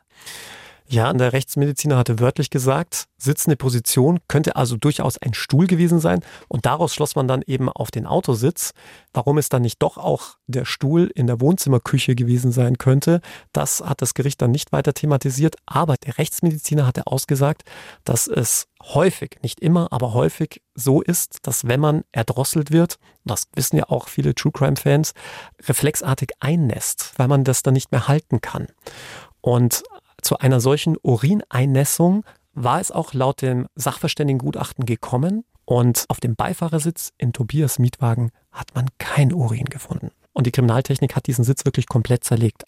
[0.89, 6.21] Ja, der Rechtsmediziner hatte wörtlich gesagt, sitzende Position könnte also durchaus ein Stuhl gewesen sein
[6.47, 8.71] und daraus schloss man dann eben auf den Autositz.
[9.13, 13.19] Warum es dann nicht doch auch der Stuhl in der Wohnzimmerküche gewesen sein könnte,
[13.51, 17.63] das hat das Gericht dann nicht weiter thematisiert, aber der Rechtsmediziner hatte ausgesagt,
[18.05, 23.49] dass es häufig, nicht immer, aber häufig so ist, dass wenn man erdrosselt wird, das
[23.55, 25.13] wissen ja auch viele True Crime Fans,
[25.67, 28.67] reflexartig einnässt, weil man das dann nicht mehr halten kann.
[29.41, 29.83] Und
[30.27, 37.13] zu einer solchen Urineinnässung war es auch laut dem Sachverständigengutachten gekommen und auf dem Beifahrersitz
[37.17, 40.11] in Tobias Mietwagen hat man kein Urin gefunden.
[40.33, 42.65] und die Kriminaltechnik hat diesen Sitz wirklich komplett zerlegt.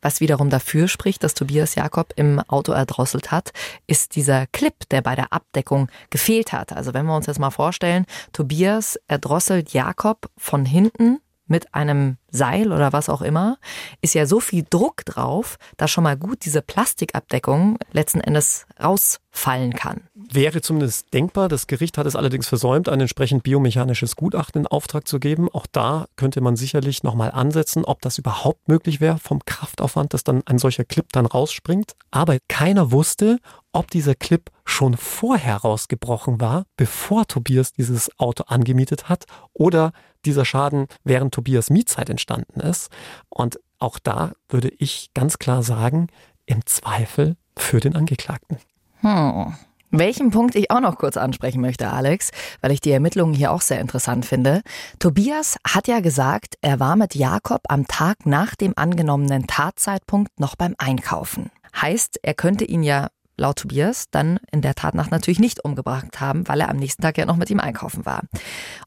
[0.00, 3.50] Was wiederum dafür spricht, dass Tobias Jakob im Auto erdrosselt hat,
[3.88, 6.72] ist dieser Clip, der bei der Abdeckung gefehlt hat.
[6.72, 11.18] Also wenn wir uns jetzt mal vorstellen, Tobias erdrosselt Jakob von hinten
[11.50, 13.58] mit einem Seil oder was auch immer,
[14.00, 19.72] ist ja so viel Druck drauf, dass schon mal gut diese Plastikabdeckung letzten Endes rausfallen
[19.72, 20.02] kann.
[20.14, 21.48] Wäre zumindest denkbar.
[21.48, 25.48] Das Gericht hat es allerdings versäumt, ein entsprechend biomechanisches Gutachten in Auftrag zu geben.
[25.52, 30.22] Auch da könnte man sicherlich nochmal ansetzen, ob das überhaupt möglich wäre vom Kraftaufwand, dass
[30.22, 31.94] dann ein solcher Clip dann rausspringt.
[32.12, 33.38] Aber keiner wusste,
[33.72, 39.92] ob dieser Clip schon vorher rausgebrochen war, bevor Tobias dieses Auto angemietet hat oder
[40.24, 42.90] dieser Schaden während Tobias Mietzeit entstanden ist.
[43.28, 46.08] Und auch da würde ich ganz klar sagen,
[46.46, 48.58] im Zweifel für den Angeklagten.
[49.00, 49.54] Hm.
[49.92, 52.30] Welchen Punkt ich auch noch kurz ansprechen möchte, Alex,
[52.60, 54.62] weil ich die Ermittlungen hier auch sehr interessant finde.
[55.00, 60.54] Tobias hat ja gesagt, er war mit Jakob am Tag nach dem angenommenen Tatzeitpunkt noch
[60.54, 61.50] beim Einkaufen.
[61.74, 63.08] Heißt, er könnte ihn ja
[63.40, 67.18] laut Tobias dann in der Tatnacht natürlich nicht umgebracht haben, weil er am nächsten Tag
[67.18, 68.22] ja noch mit ihm einkaufen war.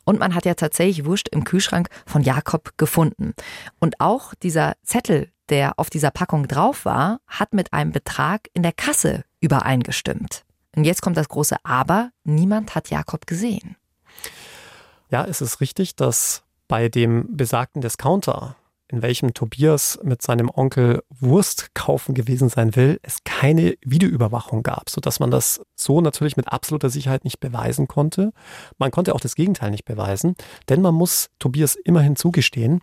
[0.06, 3.34] Und man hat ja tatsächlich Wurst im Kühlschrank von Jakob gefunden.
[3.80, 8.64] Und auch dieser Zettel, der auf dieser Packung drauf war, hat mit einem Betrag in
[8.64, 10.46] der Kasse übereingestimmt.
[10.76, 13.76] Und jetzt kommt das große Aber, niemand hat Jakob gesehen.
[15.10, 18.56] Ja, es ist richtig, dass bei dem besagten Discounter
[18.94, 24.92] in welchem Tobias mit seinem Onkel Wurst kaufen gewesen sein will, es keine Videoüberwachung gab,
[24.92, 28.34] sodass man das so natürlich mit absoluter Sicherheit nicht beweisen konnte.
[28.78, 30.36] Man konnte auch das Gegenteil nicht beweisen,
[30.70, 32.82] denn man muss Tobias immerhin zugestehen,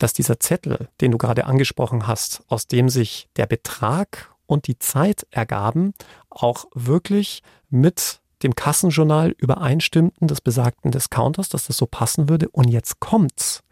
[0.00, 4.80] dass dieser Zettel, den du gerade angesprochen hast, aus dem sich der Betrag und die
[4.80, 5.94] Zeit ergaben,
[6.28, 12.48] auch wirklich mit dem Kassenjournal übereinstimmten des besagten Discounters, dass das so passen würde.
[12.48, 13.62] Und jetzt kommt's.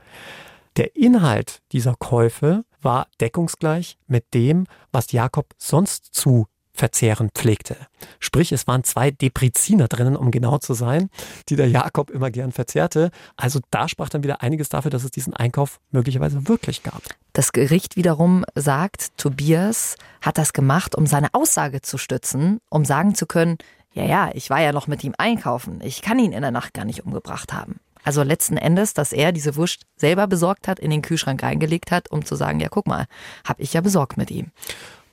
[0.80, 7.76] Der Inhalt dieser Käufe war deckungsgleich mit dem, was Jakob sonst zu verzehren pflegte.
[8.18, 11.10] Sprich, es waren zwei Depriziner drinnen, um genau zu sein,
[11.50, 13.10] die der Jakob immer gern verzehrte.
[13.36, 17.02] Also da sprach dann wieder einiges dafür, dass es diesen Einkauf möglicherweise wirklich gab.
[17.34, 23.14] Das Gericht wiederum sagt, Tobias hat das gemacht, um seine Aussage zu stützen, um sagen
[23.14, 23.58] zu können,
[23.92, 25.80] ja, ja, ich war ja noch mit ihm einkaufen.
[25.82, 27.80] Ich kann ihn in der Nacht gar nicht umgebracht haben.
[28.04, 32.10] Also letzten Endes, dass er diese Wurst selber besorgt hat, in den Kühlschrank reingelegt hat,
[32.10, 33.06] um zu sagen, ja, guck mal,
[33.46, 34.52] habe ich ja besorgt mit ihm.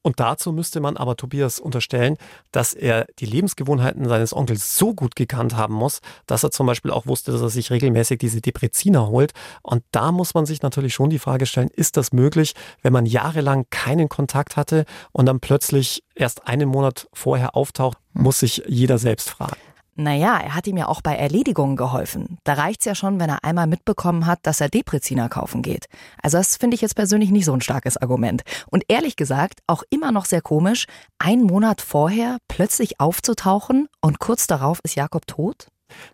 [0.08, 2.16] Und dazu müsste man aber Tobias unterstellen,
[2.54, 6.92] dass er die Lebensgewohnheiten seines Onkels so gut gekannt haben muss, dass er zum Beispiel
[6.92, 9.34] auch wusste, dass er sich regelmäßig diese Depreziner holt.
[9.64, 13.06] Und da muss man sich natürlich schon die Frage stellen, ist das möglich, wenn man
[13.06, 19.00] jahrelang keinen Kontakt hatte und dann plötzlich erst einen Monat vorher auftaucht, muss sich jeder
[19.00, 19.58] selbst fragen.
[20.00, 22.38] Naja, er hat ihm ja auch bei Erledigungen geholfen.
[22.44, 25.88] Da reicht's ja schon, wenn er einmal mitbekommen hat, dass er Depreziner kaufen geht.
[26.22, 28.44] Also das finde ich jetzt persönlich nicht so ein starkes Argument.
[28.70, 30.86] Und ehrlich gesagt, auch immer noch sehr komisch,
[31.18, 35.68] einen Monat vorher plötzlich aufzutauchen und kurz darauf ist Jakob tot?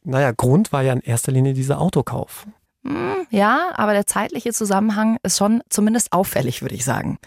[0.04, 2.48] Naja, Grund war ja in erster Linie dieser Autokauf.
[2.86, 7.18] Hm, ja, aber der zeitliche Zusammenhang ist schon zumindest auffällig, würde ich sagen.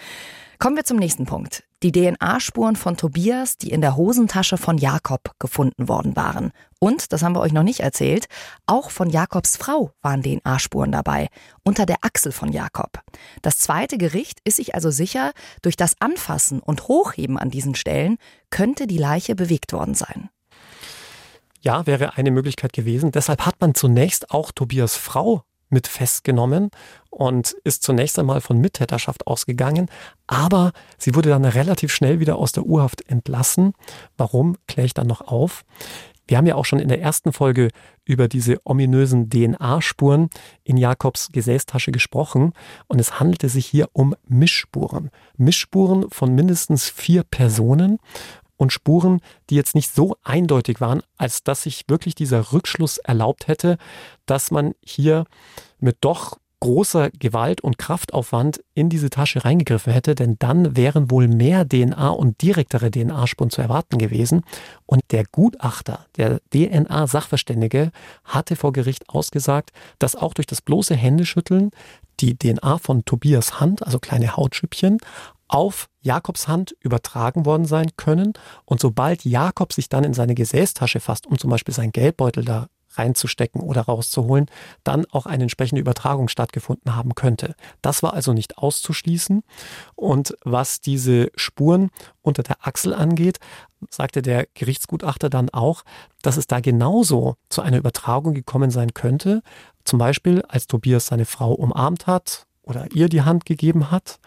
[0.59, 1.64] Kommen wir zum nächsten Punkt.
[1.83, 6.53] Die DNA-Spuren von Tobias, die in der Hosentasche von Jakob gefunden worden waren.
[6.81, 8.27] Und, das haben wir euch noch nicht erzählt,
[8.64, 11.29] auch von Jakobs Frau waren DNA-Spuren dabei,
[11.62, 13.03] unter der Achsel von Jakob.
[13.42, 18.16] Das zweite Gericht ist sich also sicher, durch das Anfassen und Hochheben an diesen Stellen
[18.49, 20.31] könnte die Leiche bewegt worden sein.
[21.61, 23.12] Ja, wäre eine Möglichkeit gewesen.
[23.12, 26.70] Deshalb hat man zunächst auch Tobias Frau mit festgenommen
[27.11, 29.88] und ist zunächst einmal von Mittäterschaft ausgegangen,
[30.26, 33.72] aber sie wurde dann relativ schnell wieder aus der Urhaft entlassen.
[34.16, 35.64] Warum, kläre ich dann noch auf.
[36.29, 37.70] Wir haben ja auch schon in der ersten Folge
[38.05, 40.29] über diese ominösen DNA-Spuren
[40.64, 42.52] in Jakobs Gesäßtasche gesprochen
[42.88, 45.11] und es handelte sich hier um Mischspuren.
[45.37, 47.98] Mischspuren von mindestens vier Personen
[48.57, 53.49] und Spuren, die jetzt nicht so eindeutig waren, als dass sich wirklich dieser Rückschluss erlaubt
[53.49, 53.79] hätte,
[54.27, 55.25] dass man hier
[55.79, 61.29] mit doch großer Gewalt und Kraftaufwand in diese Tasche reingegriffen hätte, denn dann wären wohl
[61.29, 64.42] mehr DNA und direktere DNA-Spuren zu erwarten gewesen.
[64.87, 67.92] Und der Gutachter, der DNA-Sachverständige,
[68.25, 71.71] hatte vor Gericht ausgesagt, dass auch durch das bloße Händeschütteln
[72.21, 74.99] die DNA von Tobias Hand, also kleine Hautschüppchen,
[75.48, 78.32] auf Jakobs Hand übertragen worden sein können.
[78.64, 82.68] Und sobald Jakob sich dann in seine Gesäßtasche fasst, um zum Beispiel seinen Geldbeutel da
[82.98, 84.46] reinzustecken oder rauszuholen,
[84.85, 87.54] dann auch eine entsprechende Übertragung stattgefunden haben könnte.
[87.82, 89.42] Das war also nicht auszuschließen.
[89.94, 91.90] Und was diese Spuren
[92.22, 93.38] unter der Achsel angeht,
[93.90, 95.82] sagte der Gerichtsgutachter dann auch,
[96.22, 99.42] dass es da genauso zu einer Übertragung gekommen sein könnte.
[99.85, 104.18] Zum Beispiel, als Tobias seine Frau umarmt hat oder ihr die Hand gegeben hat,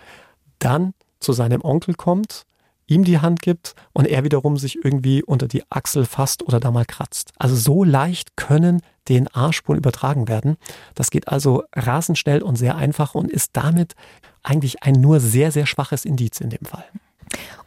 [0.60, 2.46] dann zu seinem Onkel kommt,
[2.88, 6.72] ihm die Hand gibt und er wiederum sich irgendwie unter die Achsel fasst oder da
[6.72, 7.32] mal kratzt.
[7.38, 10.58] Also so leicht können DNA-Spuren übertragen werden.
[10.96, 13.96] Das geht also rasend schnell und sehr einfach und ist damit
[14.44, 16.86] eigentlich ein nur sehr, sehr schwaches Indiz in dem Fall.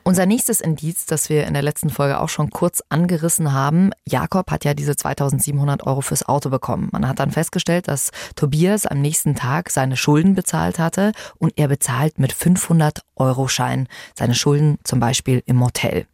[0.05, 4.51] Unser nächstes Indiz, das wir in der letzten Folge auch schon kurz angerissen haben, Jakob
[4.51, 6.89] hat ja diese 2700 Euro fürs Auto bekommen.
[6.91, 11.69] Man hat dann festgestellt, dass Tobias am nächsten Tag seine Schulden bezahlt hatte und er
[11.69, 13.89] bezahlt mit 500 Euro Schein
[14.19, 16.07] seine Schulden zum Beispiel im Motel.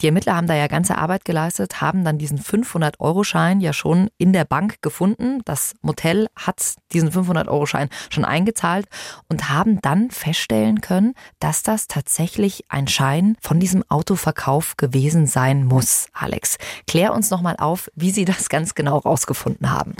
[0.00, 4.32] Die Ermittler haben da ja ganze Arbeit geleistet, haben dann diesen 500-Euro-Schein ja schon in
[4.32, 5.40] der Bank gefunden.
[5.44, 8.86] Das Motel hat diesen 500-Euro-Schein schon eingezahlt
[9.28, 15.64] und haben dann feststellen können, dass das tatsächlich ein Schein von diesem Autoverkauf gewesen sein
[15.64, 16.06] muss.
[16.12, 19.94] Alex, klär uns nochmal auf, wie Sie das ganz genau rausgefunden haben.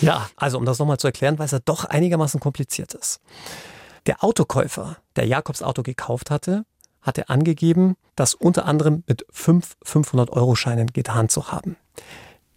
[0.00, 3.20] Ja, also um das nochmal zu erklären, weil es ja doch einigermaßen kompliziert ist.
[4.06, 6.64] Der Autokäufer, der Jakobs Auto gekauft hatte,
[7.00, 11.76] hatte angegeben, das unter anderem mit fünf 500-Euro-Scheinen getan zu haben.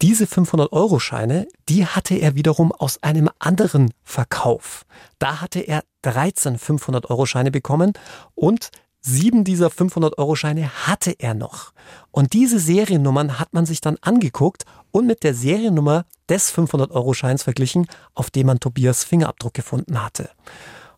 [0.00, 4.84] Diese 500-Euro-Scheine, die hatte er wiederum aus einem anderen Verkauf.
[5.18, 7.92] Da hatte er 13 500-Euro-Scheine bekommen
[8.34, 8.70] und
[9.08, 11.72] sieben dieser 500-Euro-Scheine hatte er noch.
[12.10, 17.86] Und diese Seriennummern hat man sich dann angeguckt und mit der Seriennummer des 500-Euro-Scheins verglichen,
[18.14, 20.30] auf dem man Tobias Fingerabdruck gefunden hatte.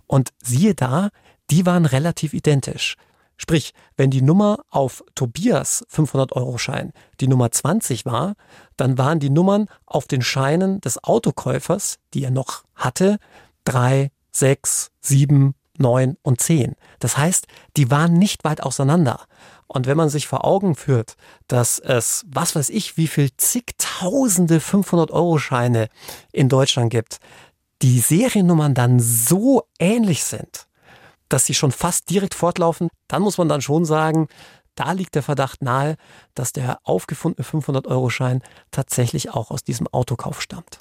[0.06, 1.10] Und siehe da,
[1.50, 2.96] die waren relativ identisch.
[3.36, 8.34] Sprich, wenn die Nummer auf Tobias 500-Euro-Schein die Nummer 20 war,
[8.76, 13.18] dann waren die Nummern auf den Scheinen des Autokäufers, die er noch hatte,
[13.64, 16.76] 3, 6, 7, 9 und 10.
[16.98, 19.26] Das heißt, die waren nicht weit auseinander.
[19.66, 21.14] Und wenn man sich vor Augen führt,
[21.46, 25.88] dass es, was weiß ich, wie viel zigtausende 500-Euro-Scheine
[26.32, 27.18] in Deutschland gibt,
[27.82, 30.66] die Seriennummern dann so ähnlich sind,
[31.28, 34.28] dass sie schon fast direkt fortlaufen, dann muss man dann schon sagen,
[34.74, 35.96] da liegt der Verdacht nahe,
[36.34, 40.80] dass der aufgefundene 500-Euro-Schein tatsächlich auch aus diesem Autokauf stammt.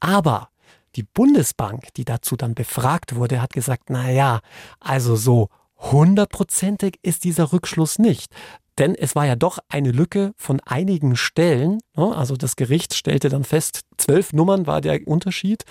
[0.00, 0.50] Aber
[0.98, 4.40] die Bundesbank, die dazu dann befragt wurde, hat gesagt, na ja,
[4.80, 8.34] also so hundertprozentig ist dieser Rückschluss nicht.
[8.78, 11.78] Denn es war ja doch eine Lücke von einigen Stellen.
[11.96, 12.16] Ne?
[12.16, 15.64] Also das Gericht stellte dann fest, zwölf Nummern war der Unterschied.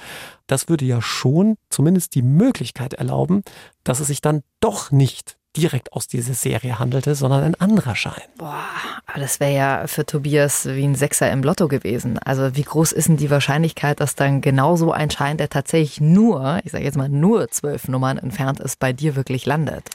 [0.46, 3.44] Das würde ja schon zumindest die Möglichkeit erlauben,
[3.84, 8.22] dass es sich dann doch nicht direkt aus dieser Serie handelte, sondern ein anderer Schein.
[8.38, 8.66] Boah,
[9.08, 12.20] aber das wäre ja für Tobias wie ein Sechser im Lotto gewesen.
[12.20, 16.00] Also wie groß ist denn die Wahrscheinlichkeit, dass dann genau so ein Schein, der tatsächlich
[16.00, 19.90] nur, ich sage jetzt mal nur zwölf Nummern entfernt ist, bei dir wirklich landet?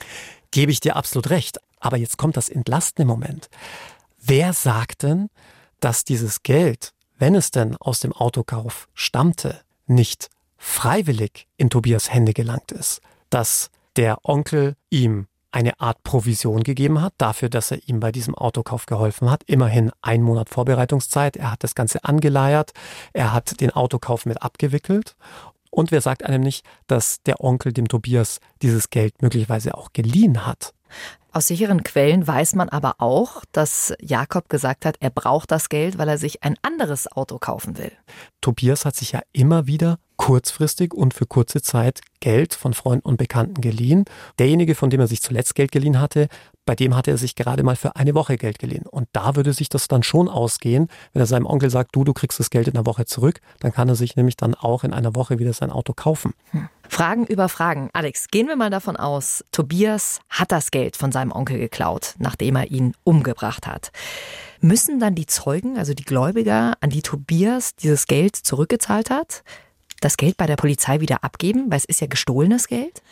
[0.51, 1.59] Gebe ich dir absolut recht.
[1.81, 3.49] Aber jetzt kommt das entlastende Moment.
[4.19, 5.31] Wer sagt denn,
[5.81, 12.33] dass dieses Geld, wenn es denn aus dem Autokauf stammte, nicht freiwillig in Tobias Hände
[12.33, 13.01] gelangt ist?
[13.31, 18.35] Dass der Onkel ihm eine Art Provision gegeben hat, dafür, dass er ihm bei diesem
[18.35, 19.43] Autokauf geholfen hat.
[19.45, 21.37] Immerhin ein Monat Vorbereitungszeit.
[21.37, 22.73] Er hat das Ganze angeleiert.
[23.13, 25.15] Er hat den Autokauf mit abgewickelt.
[25.71, 30.47] Und wer sagt einem nicht, dass der Onkel dem Tobias dieses Geld möglicherweise auch geliehen
[30.47, 30.75] hat?
[31.35, 35.97] Aus sicheren Quellen weiß man aber auch, dass Jakob gesagt hat, er braucht das Geld,
[35.97, 37.93] weil er sich ein anderes Auto kaufen will.
[38.43, 43.17] Tobias hat sich ja immer wieder kurzfristig und für kurze Zeit Geld von Freunden und
[43.17, 44.05] Bekannten geliehen.
[44.39, 46.29] Derjenige, von dem er sich zuletzt Geld geliehen hatte,
[46.65, 48.87] bei dem hatte er sich gerade mal für eine Woche Geld geliehen.
[48.87, 52.13] Und da würde sich das dann schon ausgehen, wenn er seinem Onkel sagt, du, du
[52.13, 54.93] kriegst das Geld in einer Woche zurück, dann kann er sich nämlich dann auch in
[54.93, 56.35] einer Woche wieder sein Auto kaufen.
[56.51, 56.69] Hm.
[56.89, 57.89] Fragen über Fragen.
[57.95, 62.57] Alex, gehen wir mal davon aus, Tobias hat das Geld von seinem Onkel geklaut, nachdem
[62.57, 63.93] er ihn umgebracht hat.
[64.61, 69.43] Müssen dann die Zeugen, also die Gläubiger, an die Tobias dieses Geld zurückgezahlt hat?
[70.03, 71.71] das Geld bei der Polizei wieder abgeben?
[71.71, 73.03] Weil es ist ja gestohlenes Geld.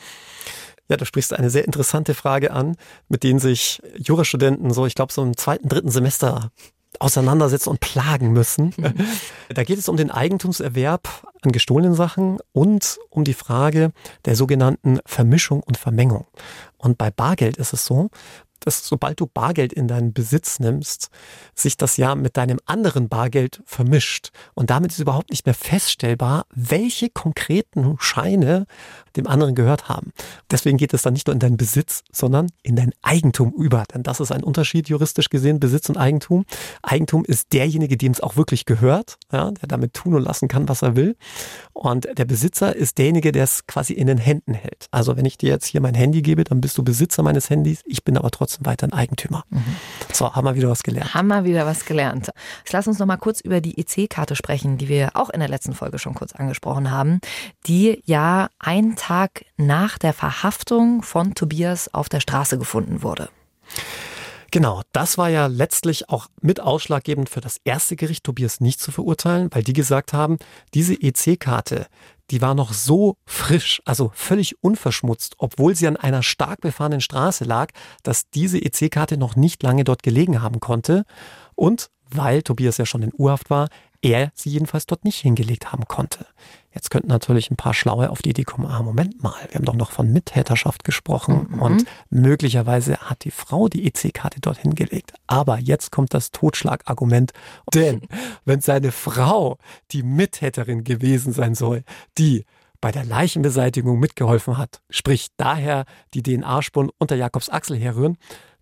[0.91, 2.77] Ja, du sprichst eine sehr interessante Frage an,
[3.09, 6.51] mit denen sich Jurastudenten so, ich glaube, so im zweiten, dritten Semester
[6.99, 8.75] auseinandersetzen und plagen müssen.
[8.81, 9.07] Mhm.
[9.55, 11.09] Da geht es um den Eigentumserwerb
[11.43, 13.93] an gestohlenen Sachen und um die Frage
[14.25, 16.27] der sogenannten Vermischung und Vermengung.
[16.79, 18.11] Und bei Bargeld ist es so,
[18.61, 21.11] dass sobald du Bargeld in deinen Besitz nimmst,
[21.55, 24.31] sich das ja mit deinem anderen Bargeld vermischt.
[24.55, 28.67] Und damit ist überhaupt nicht mehr feststellbar, welche konkreten Scheine
[29.17, 30.13] dem anderen gehört haben.
[30.51, 33.85] Deswegen geht es dann nicht nur in deinen Besitz, sondern in dein Eigentum über.
[33.93, 36.45] Denn das ist ein Unterschied juristisch gesehen, Besitz und Eigentum.
[36.83, 40.69] Eigentum ist derjenige, dem es auch wirklich gehört, ja, der damit tun und lassen kann,
[40.69, 41.17] was er will.
[41.73, 44.87] Und der Besitzer ist derjenige, der es quasi in den Händen hält.
[44.91, 47.83] Also wenn ich dir jetzt hier mein Handy gebe, dann bist du Besitzer meines Handys,
[47.85, 49.45] ich bin aber trotzdem trotzdem weiterhin Eigentümer.
[49.51, 49.77] Mhm.
[50.13, 51.15] So, haben wir wieder was gelernt.
[51.15, 52.31] Haben wir wieder was gelernt.
[52.59, 55.49] Jetzt lass uns noch mal kurz über die EC-Karte sprechen, die wir auch in der
[55.49, 57.21] letzten Folge schon kurz angesprochen haben,
[57.67, 63.29] die ja einen Tag nach der Verhaftung von Tobias auf der Straße gefunden wurde.
[64.53, 68.91] Genau, das war ja letztlich auch mit ausschlaggebend für das erste Gericht, Tobias nicht zu
[68.91, 70.39] verurteilen, weil die gesagt haben,
[70.75, 71.87] diese EC-Karte,
[72.31, 77.45] die war noch so frisch, also völlig unverschmutzt, obwohl sie an einer stark befahrenen Straße
[77.45, 77.71] lag,
[78.03, 81.05] dass diese EC-Karte noch nicht lange dort gelegen haben konnte.
[81.55, 83.69] Und weil Tobias ja schon in Urhaft war,
[84.03, 86.27] er sie jedenfalls dort nicht hingelegt haben konnte.
[86.73, 89.65] Jetzt könnten natürlich ein paar Schlaue auf die Idee kommen, ah, Moment mal, wir haben
[89.65, 91.63] doch noch von Mittäterschaft gesprochen mhm.
[91.63, 95.13] und möglicherweise hat die Frau die EC-Karte dort hingelegt.
[95.27, 97.33] Aber jetzt kommt das Totschlagargument,
[97.75, 98.03] denn
[98.45, 99.59] wenn seine Frau
[99.91, 101.83] die Mittäterin gewesen sein soll,
[102.17, 102.45] die
[102.81, 105.85] bei der Leichenbeseitigung mitgeholfen hat, sprich daher
[106.15, 108.17] die DNA-Spuren unter Jakobs Achsel herrühren,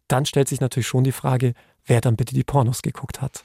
[0.09, 1.53] dann stellt sich natürlich schon die Frage,
[1.89, 3.43] wer dann bitte die Pornos geguckt hat.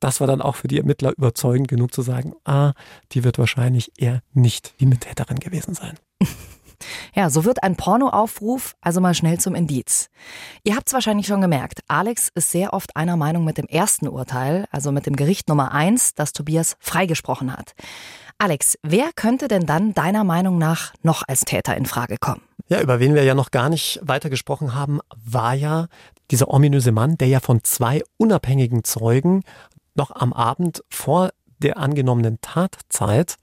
[0.00, 2.72] Das war dann auch für die Ermittler überzeugend genug zu sagen, ah,
[3.12, 5.98] die wird wahrscheinlich eher nicht die Mittäterin gewesen sein.
[7.14, 10.08] Ja, so wird ein Pornoaufruf also mal schnell zum Indiz.
[10.64, 14.08] Ihr habt es wahrscheinlich schon gemerkt, Alex ist sehr oft einer Meinung mit dem ersten
[14.08, 17.74] Urteil, also mit dem Gericht Nummer eins, das Tobias freigesprochen hat.
[18.38, 22.42] Alex, wer könnte denn dann deiner Meinung nach noch als Täter in Frage kommen?
[22.68, 25.86] Ja, über wen wir ja noch gar nicht weiter gesprochen haben, war ja
[26.32, 29.44] dieser ominöse Mann, der ja von zwei unabhängigen Zeugen
[29.94, 33.36] noch am Abend vor der angenommenen Tatzeit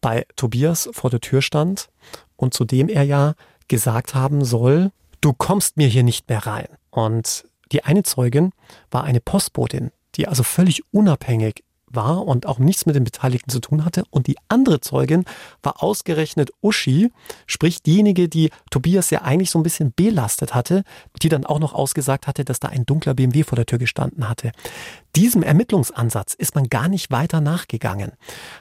[0.00, 1.88] bei Tobias vor der Tür stand
[2.36, 3.34] und zu dem er ja
[3.68, 6.68] gesagt haben soll, du kommst mir hier nicht mehr rein.
[6.90, 8.52] Und die eine Zeugin
[8.90, 13.60] war eine Postbotin, die also völlig unabhängig war und auch nichts mit den Beteiligten zu
[13.60, 14.04] tun hatte.
[14.10, 15.24] Und die andere Zeugin
[15.62, 17.10] war ausgerechnet Uschi,
[17.46, 20.82] sprich diejenige, die Tobias ja eigentlich so ein bisschen belastet hatte,
[21.22, 24.28] die dann auch noch ausgesagt hatte, dass da ein dunkler BMW vor der Tür gestanden
[24.28, 24.52] hatte.
[25.14, 28.12] Diesem Ermittlungsansatz ist man gar nicht weiter nachgegangen.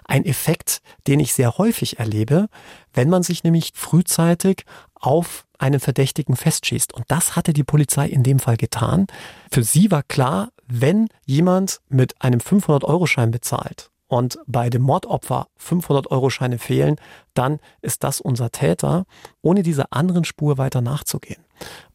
[0.05, 2.47] Ein Effekt, den ich sehr häufig erlebe,
[2.93, 6.93] wenn man sich nämlich frühzeitig auf einen Verdächtigen festschießt.
[6.93, 9.07] Und das hatte die Polizei in dem Fall getan.
[9.51, 16.59] Für sie war klar, wenn jemand mit einem 500-Euro-Schein bezahlt und bei dem Mordopfer 500-Euro-Scheine
[16.59, 16.95] fehlen,
[17.33, 19.05] dann ist das unser Täter,
[19.41, 21.43] ohne dieser anderen Spur weiter nachzugehen.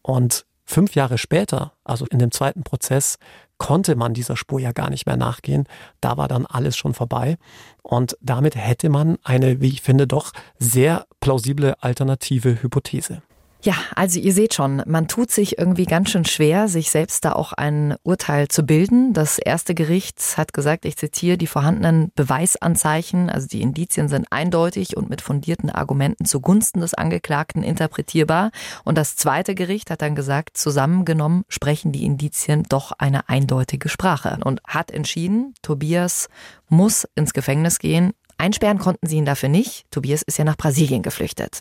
[0.02, 3.18] Und fünf Jahre später, also in dem zweiten Prozess,
[3.58, 5.66] konnte man dieser Spur ja gar nicht mehr nachgehen.
[6.00, 7.36] Da war dann alles schon vorbei.
[7.82, 13.22] Und damit hätte man eine, wie ich finde, doch sehr plausible alternative Hypothese.
[13.62, 17.32] Ja, also ihr seht schon, man tut sich irgendwie ganz schön schwer, sich selbst da
[17.32, 19.12] auch ein Urteil zu bilden.
[19.12, 24.96] Das erste Gericht hat gesagt, ich zitiere, die vorhandenen Beweisanzeichen, also die Indizien sind eindeutig
[24.96, 28.50] und mit fundierten Argumenten zugunsten des Angeklagten interpretierbar.
[28.84, 34.38] Und das zweite Gericht hat dann gesagt, zusammengenommen sprechen die Indizien doch eine eindeutige Sprache
[34.42, 36.28] und hat entschieden, Tobias
[36.70, 38.14] muss ins Gefängnis gehen.
[38.40, 39.84] Einsperren konnten sie ihn dafür nicht.
[39.90, 41.60] Tobias ist ja nach Brasilien geflüchtet.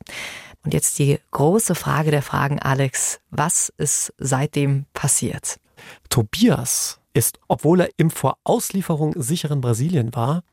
[0.63, 3.19] Und jetzt die große Frage der Fragen, Alex.
[3.29, 5.59] Was ist seitdem passiert?
[6.09, 10.43] Tobias ist, obwohl er im vor Auslieferung sicheren Brasilien war,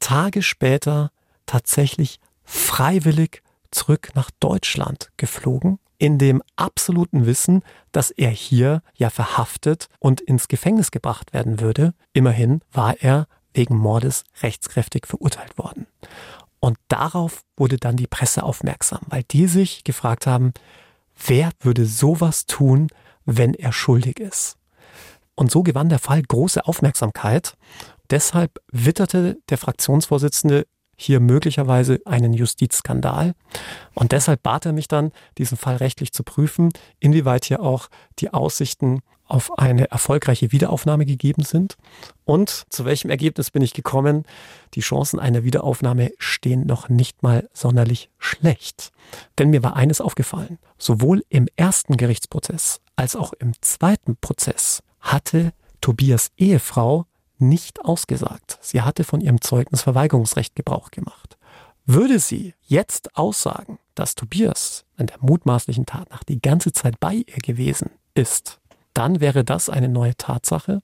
[0.00, 1.10] Tage später
[1.46, 7.62] tatsächlich freiwillig zurück nach Deutschland geflogen, in dem absoluten Wissen,
[7.92, 11.94] dass er hier ja verhaftet und ins Gefängnis gebracht werden würde.
[12.12, 15.86] Immerhin war er wegen Mordes rechtskräftig verurteilt worden.
[16.60, 20.52] Und darauf wurde dann die Presse aufmerksam, weil die sich gefragt haben,
[21.26, 22.88] wer würde sowas tun,
[23.24, 24.56] wenn er schuldig ist?
[25.34, 27.56] Und so gewann der Fall große Aufmerksamkeit.
[28.10, 33.34] Deshalb witterte der Fraktionsvorsitzende hier möglicherweise einen Justizskandal.
[33.94, 37.88] Und deshalb bat er mich dann, diesen Fall rechtlich zu prüfen, inwieweit hier auch
[38.20, 39.00] die Aussichten
[39.34, 41.76] auf eine erfolgreiche Wiederaufnahme gegeben sind.
[42.24, 44.24] Und zu welchem Ergebnis bin ich gekommen?
[44.74, 48.92] Die Chancen einer Wiederaufnahme stehen noch nicht mal sonderlich schlecht.
[49.38, 50.58] Denn mir war eines aufgefallen.
[50.78, 57.06] Sowohl im ersten Gerichtsprozess als auch im zweiten Prozess hatte Tobias Ehefrau
[57.38, 58.58] nicht ausgesagt.
[58.60, 61.38] Sie hatte von ihrem Zeugnisverweigerungsrecht Gebrauch gemacht.
[61.86, 67.14] Würde sie jetzt aussagen, dass Tobias an der mutmaßlichen Tat nach die ganze Zeit bei
[67.14, 68.60] ihr gewesen ist,
[68.94, 70.80] dann wäre das eine neue Tatsache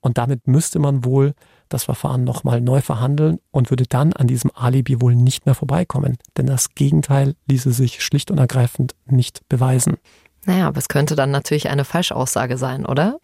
[0.00, 1.34] und damit müsste man wohl
[1.70, 6.18] das Verfahren nochmal neu verhandeln und würde dann an diesem Alibi wohl nicht mehr vorbeikommen,
[6.36, 9.96] denn das Gegenteil ließe sich schlicht und ergreifend nicht beweisen.
[10.46, 13.18] Naja, aber es könnte dann natürlich eine Falschaussage sein, oder?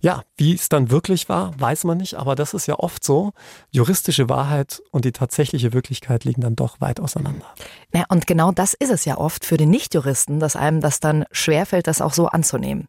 [0.00, 3.32] Ja, wie es dann wirklich war, weiß man nicht, aber das ist ja oft so.
[3.70, 7.46] Juristische Wahrheit und die tatsächliche Wirklichkeit liegen dann doch weit auseinander.
[7.94, 11.24] Ja, und genau das ist es ja oft für den Nichtjuristen, dass einem das dann
[11.30, 12.88] schwerfällt, das auch so anzunehmen.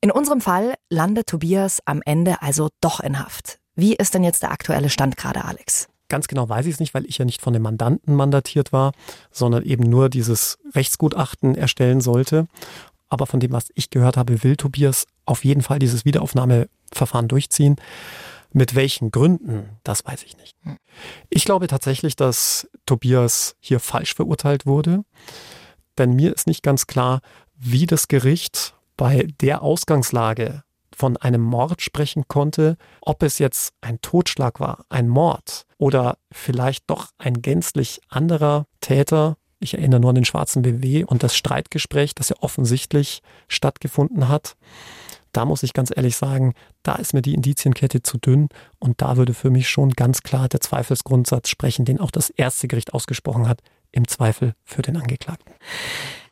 [0.00, 3.58] In unserem Fall landet Tobias am Ende also doch in Haft.
[3.74, 5.88] Wie ist denn jetzt der aktuelle Stand gerade, Alex?
[6.08, 8.92] Ganz genau weiß ich es nicht, weil ich ja nicht von dem Mandanten mandatiert war,
[9.30, 12.46] sondern eben nur dieses Rechtsgutachten erstellen sollte.
[13.08, 17.76] Aber von dem, was ich gehört habe, will Tobias auf jeden Fall dieses Wiederaufnahmeverfahren durchziehen.
[18.52, 20.56] Mit welchen Gründen, das weiß ich nicht.
[20.62, 20.76] Hm.
[21.28, 25.04] Ich glaube tatsächlich, dass Tobias hier falsch verurteilt wurde.
[25.98, 27.20] Denn mir ist nicht ganz klar,
[27.56, 30.62] wie das Gericht bei der Ausgangslage
[30.94, 36.88] von einem Mord sprechen konnte, ob es jetzt ein Totschlag war, ein Mord oder vielleicht
[36.88, 39.36] doch ein gänzlich anderer Täter.
[39.60, 44.56] Ich erinnere nur an den schwarzen BW und das Streitgespräch, das ja offensichtlich stattgefunden hat.
[45.32, 49.18] Da muss ich ganz ehrlich sagen, da ist mir die Indizienkette zu dünn und da
[49.18, 53.46] würde für mich schon ganz klar der Zweifelsgrundsatz sprechen, den auch das erste Gericht ausgesprochen
[53.46, 53.60] hat,
[53.92, 55.52] im Zweifel für den Angeklagten.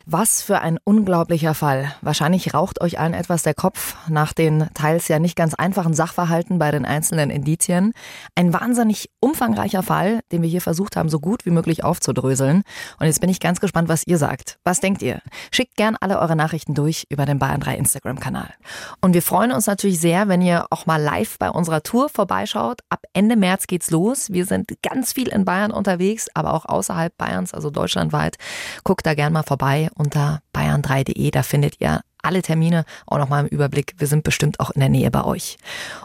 [0.07, 1.91] Was für ein unglaublicher Fall.
[2.01, 6.59] Wahrscheinlich raucht euch allen etwas der Kopf nach den teils ja nicht ganz einfachen Sachverhalten
[6.59, 7.91] bei den einzelnen Indizien.
[8.35, 12.61] Ein wahnsinnig umfangreicher Fall, den wir hier versucht haben, so gut wie möglich aufzudröseln.
[12.99, 14.59] Und jetzt bin ich ganz gespannt, was ihr sagt.
[14.63, 15.23] Was denkt ihr?
[15.51, 18.53] Schickt gern alle eure Nachrichten durch über den Bayern 3 Instagram-Kanal.
[19.01, 22.81] Und wir freuen uns natürlich sehr, wenn ihr auch mal live bei unserer Tour vorbeischaut.
[22.89, 24.29] Ab Ende März geht's los.
[24.29, 28.35] Wir sind ganz viel in Bayern unterwegs, aber auch außerhalb Bayerns, also deutschlandweit.
[28.83, 31.31] Guckt da gern mal vorbei unter bayern3.de.
[31.31, 33.93] Da findet ihr alle Termine auch nochmal im Überblick.
[33.97, 35.57] Wir sind bestimmt auch in der Nähe bei euch.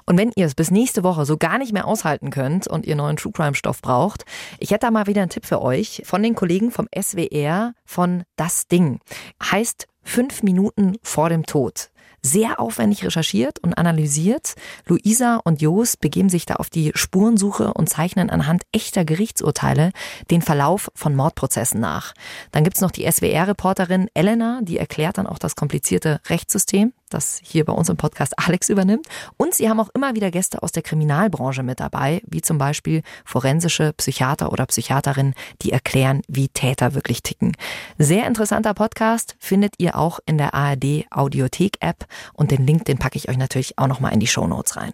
[0.07, 2.95] Und wenn ihr es bis nächste Woche so gar nicht mehr aushalten könnt und ihr
[2.95, 4.25] neuen True Crime Stoff braucht,
[4.59, 8.25] ich hätte da mal wieder einen Tipp für euch von den Kollegen vom SWR von
[8.37, 9.01] Das Ding.
[9.43, 11.91] Heißt fünf Minuten vor dem Tod
[12.23, 14.55] sehr aufwendig recherchiert und analysiert.
[14.87, 19.93] Luisa und Jos begeben sich da auf die Spurensuche und zeichnen anhand echter Gerichtsurteile
[20.31, 22.13] den Verlauf von Mordprozessen nach.
[22.53, 27.65] Dann gibt's noch die SWR-Reporterin Elena, die erklärt dann auch das komplizierte Rechtssystem das hier
[27.65, 29.07] bei uns im Podcast Alex übernimmt.
[29.37, 33.03] Und sie haben auch immer wieder Gäste aus der Kriminalbranche mit dabei, wie zum Beispiel
[33.25, 37.57] forensische Psychiater oder Psychiaterinnen, die erklären, wie Täter wirklich ticken.
[37.99, 42.99] Sehr interessanter Podcast findet ihr auch in der ARD Audiothek App und den Link, den
[42.99, 44.93] packe ich euch natürlich auch nochmal in die Show Notes rein.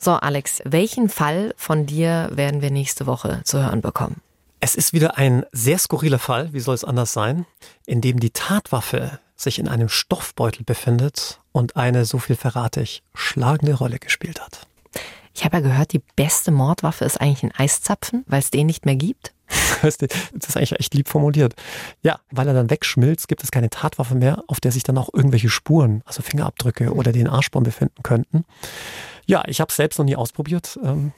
[0.00, 4.20] So, Alex, welchen Fall von dir werden wir nächste Woche zu hören bekommen?
[4.60, 7.46] Es ist wieder ein sehr skurriler Fall, wie soll es anders sein,
[7.86, 13.02] in dem die Tatwaffe sich in einem Stoffbeutel befindet und eine, so viel verrate ich,
[13.14, 14.66] schlagende Rolle gespielt hat.
[15.34, 18.84] Ich habe ja gehört, die beste Mordwaffe ist eigentlich ein Eiszapfen, weil es den nicht
[18.84, 19.32] mehr gibt.
[19.82, 21.54] Das ist eigentlich echt lieb formuliert.
[22.02, 25.08] Ja, weil er dann wegschmilzt, gibt es keine Tatwaffe mehr, auf der sich dann auch
[25.12, 28.44] irgendwelche Spuren, also Fingerabdrücke oder den Arschbaum befinden könnten.
[29.28, 30.78] Ja, ich habe es selbst noch nie ausprobiert.
[30.82, 31.12] Ähm,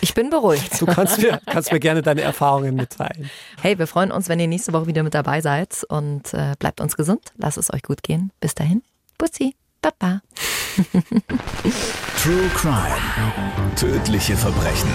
[0.00, 0.80] ich bin beruhigt.
[0.80, 3.30] Du kannst mir, kannst mir gerne deine Erfahrungen mitteilen.
[3.62, 6.80] Hey, wir freuen uns, wenn ihr nächste Woche wieder mit dabei seid und äh, bleibt
[6.80, 7.32] uns gesund.
[7.36, 8.32] Lasst es euch gut gehen.
[8.40, 8.82] Bis dahin.
[9.18, 9.54] Bussi.
[9.80, 10.20] Baba.
[12.20, 12.96] True Crime.
[13.76, 14.90] Tödliche Verbrechen.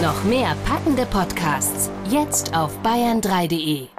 [0.00, 3.95] Noch mehr packende Podcasts jetzt auf bayern3.de.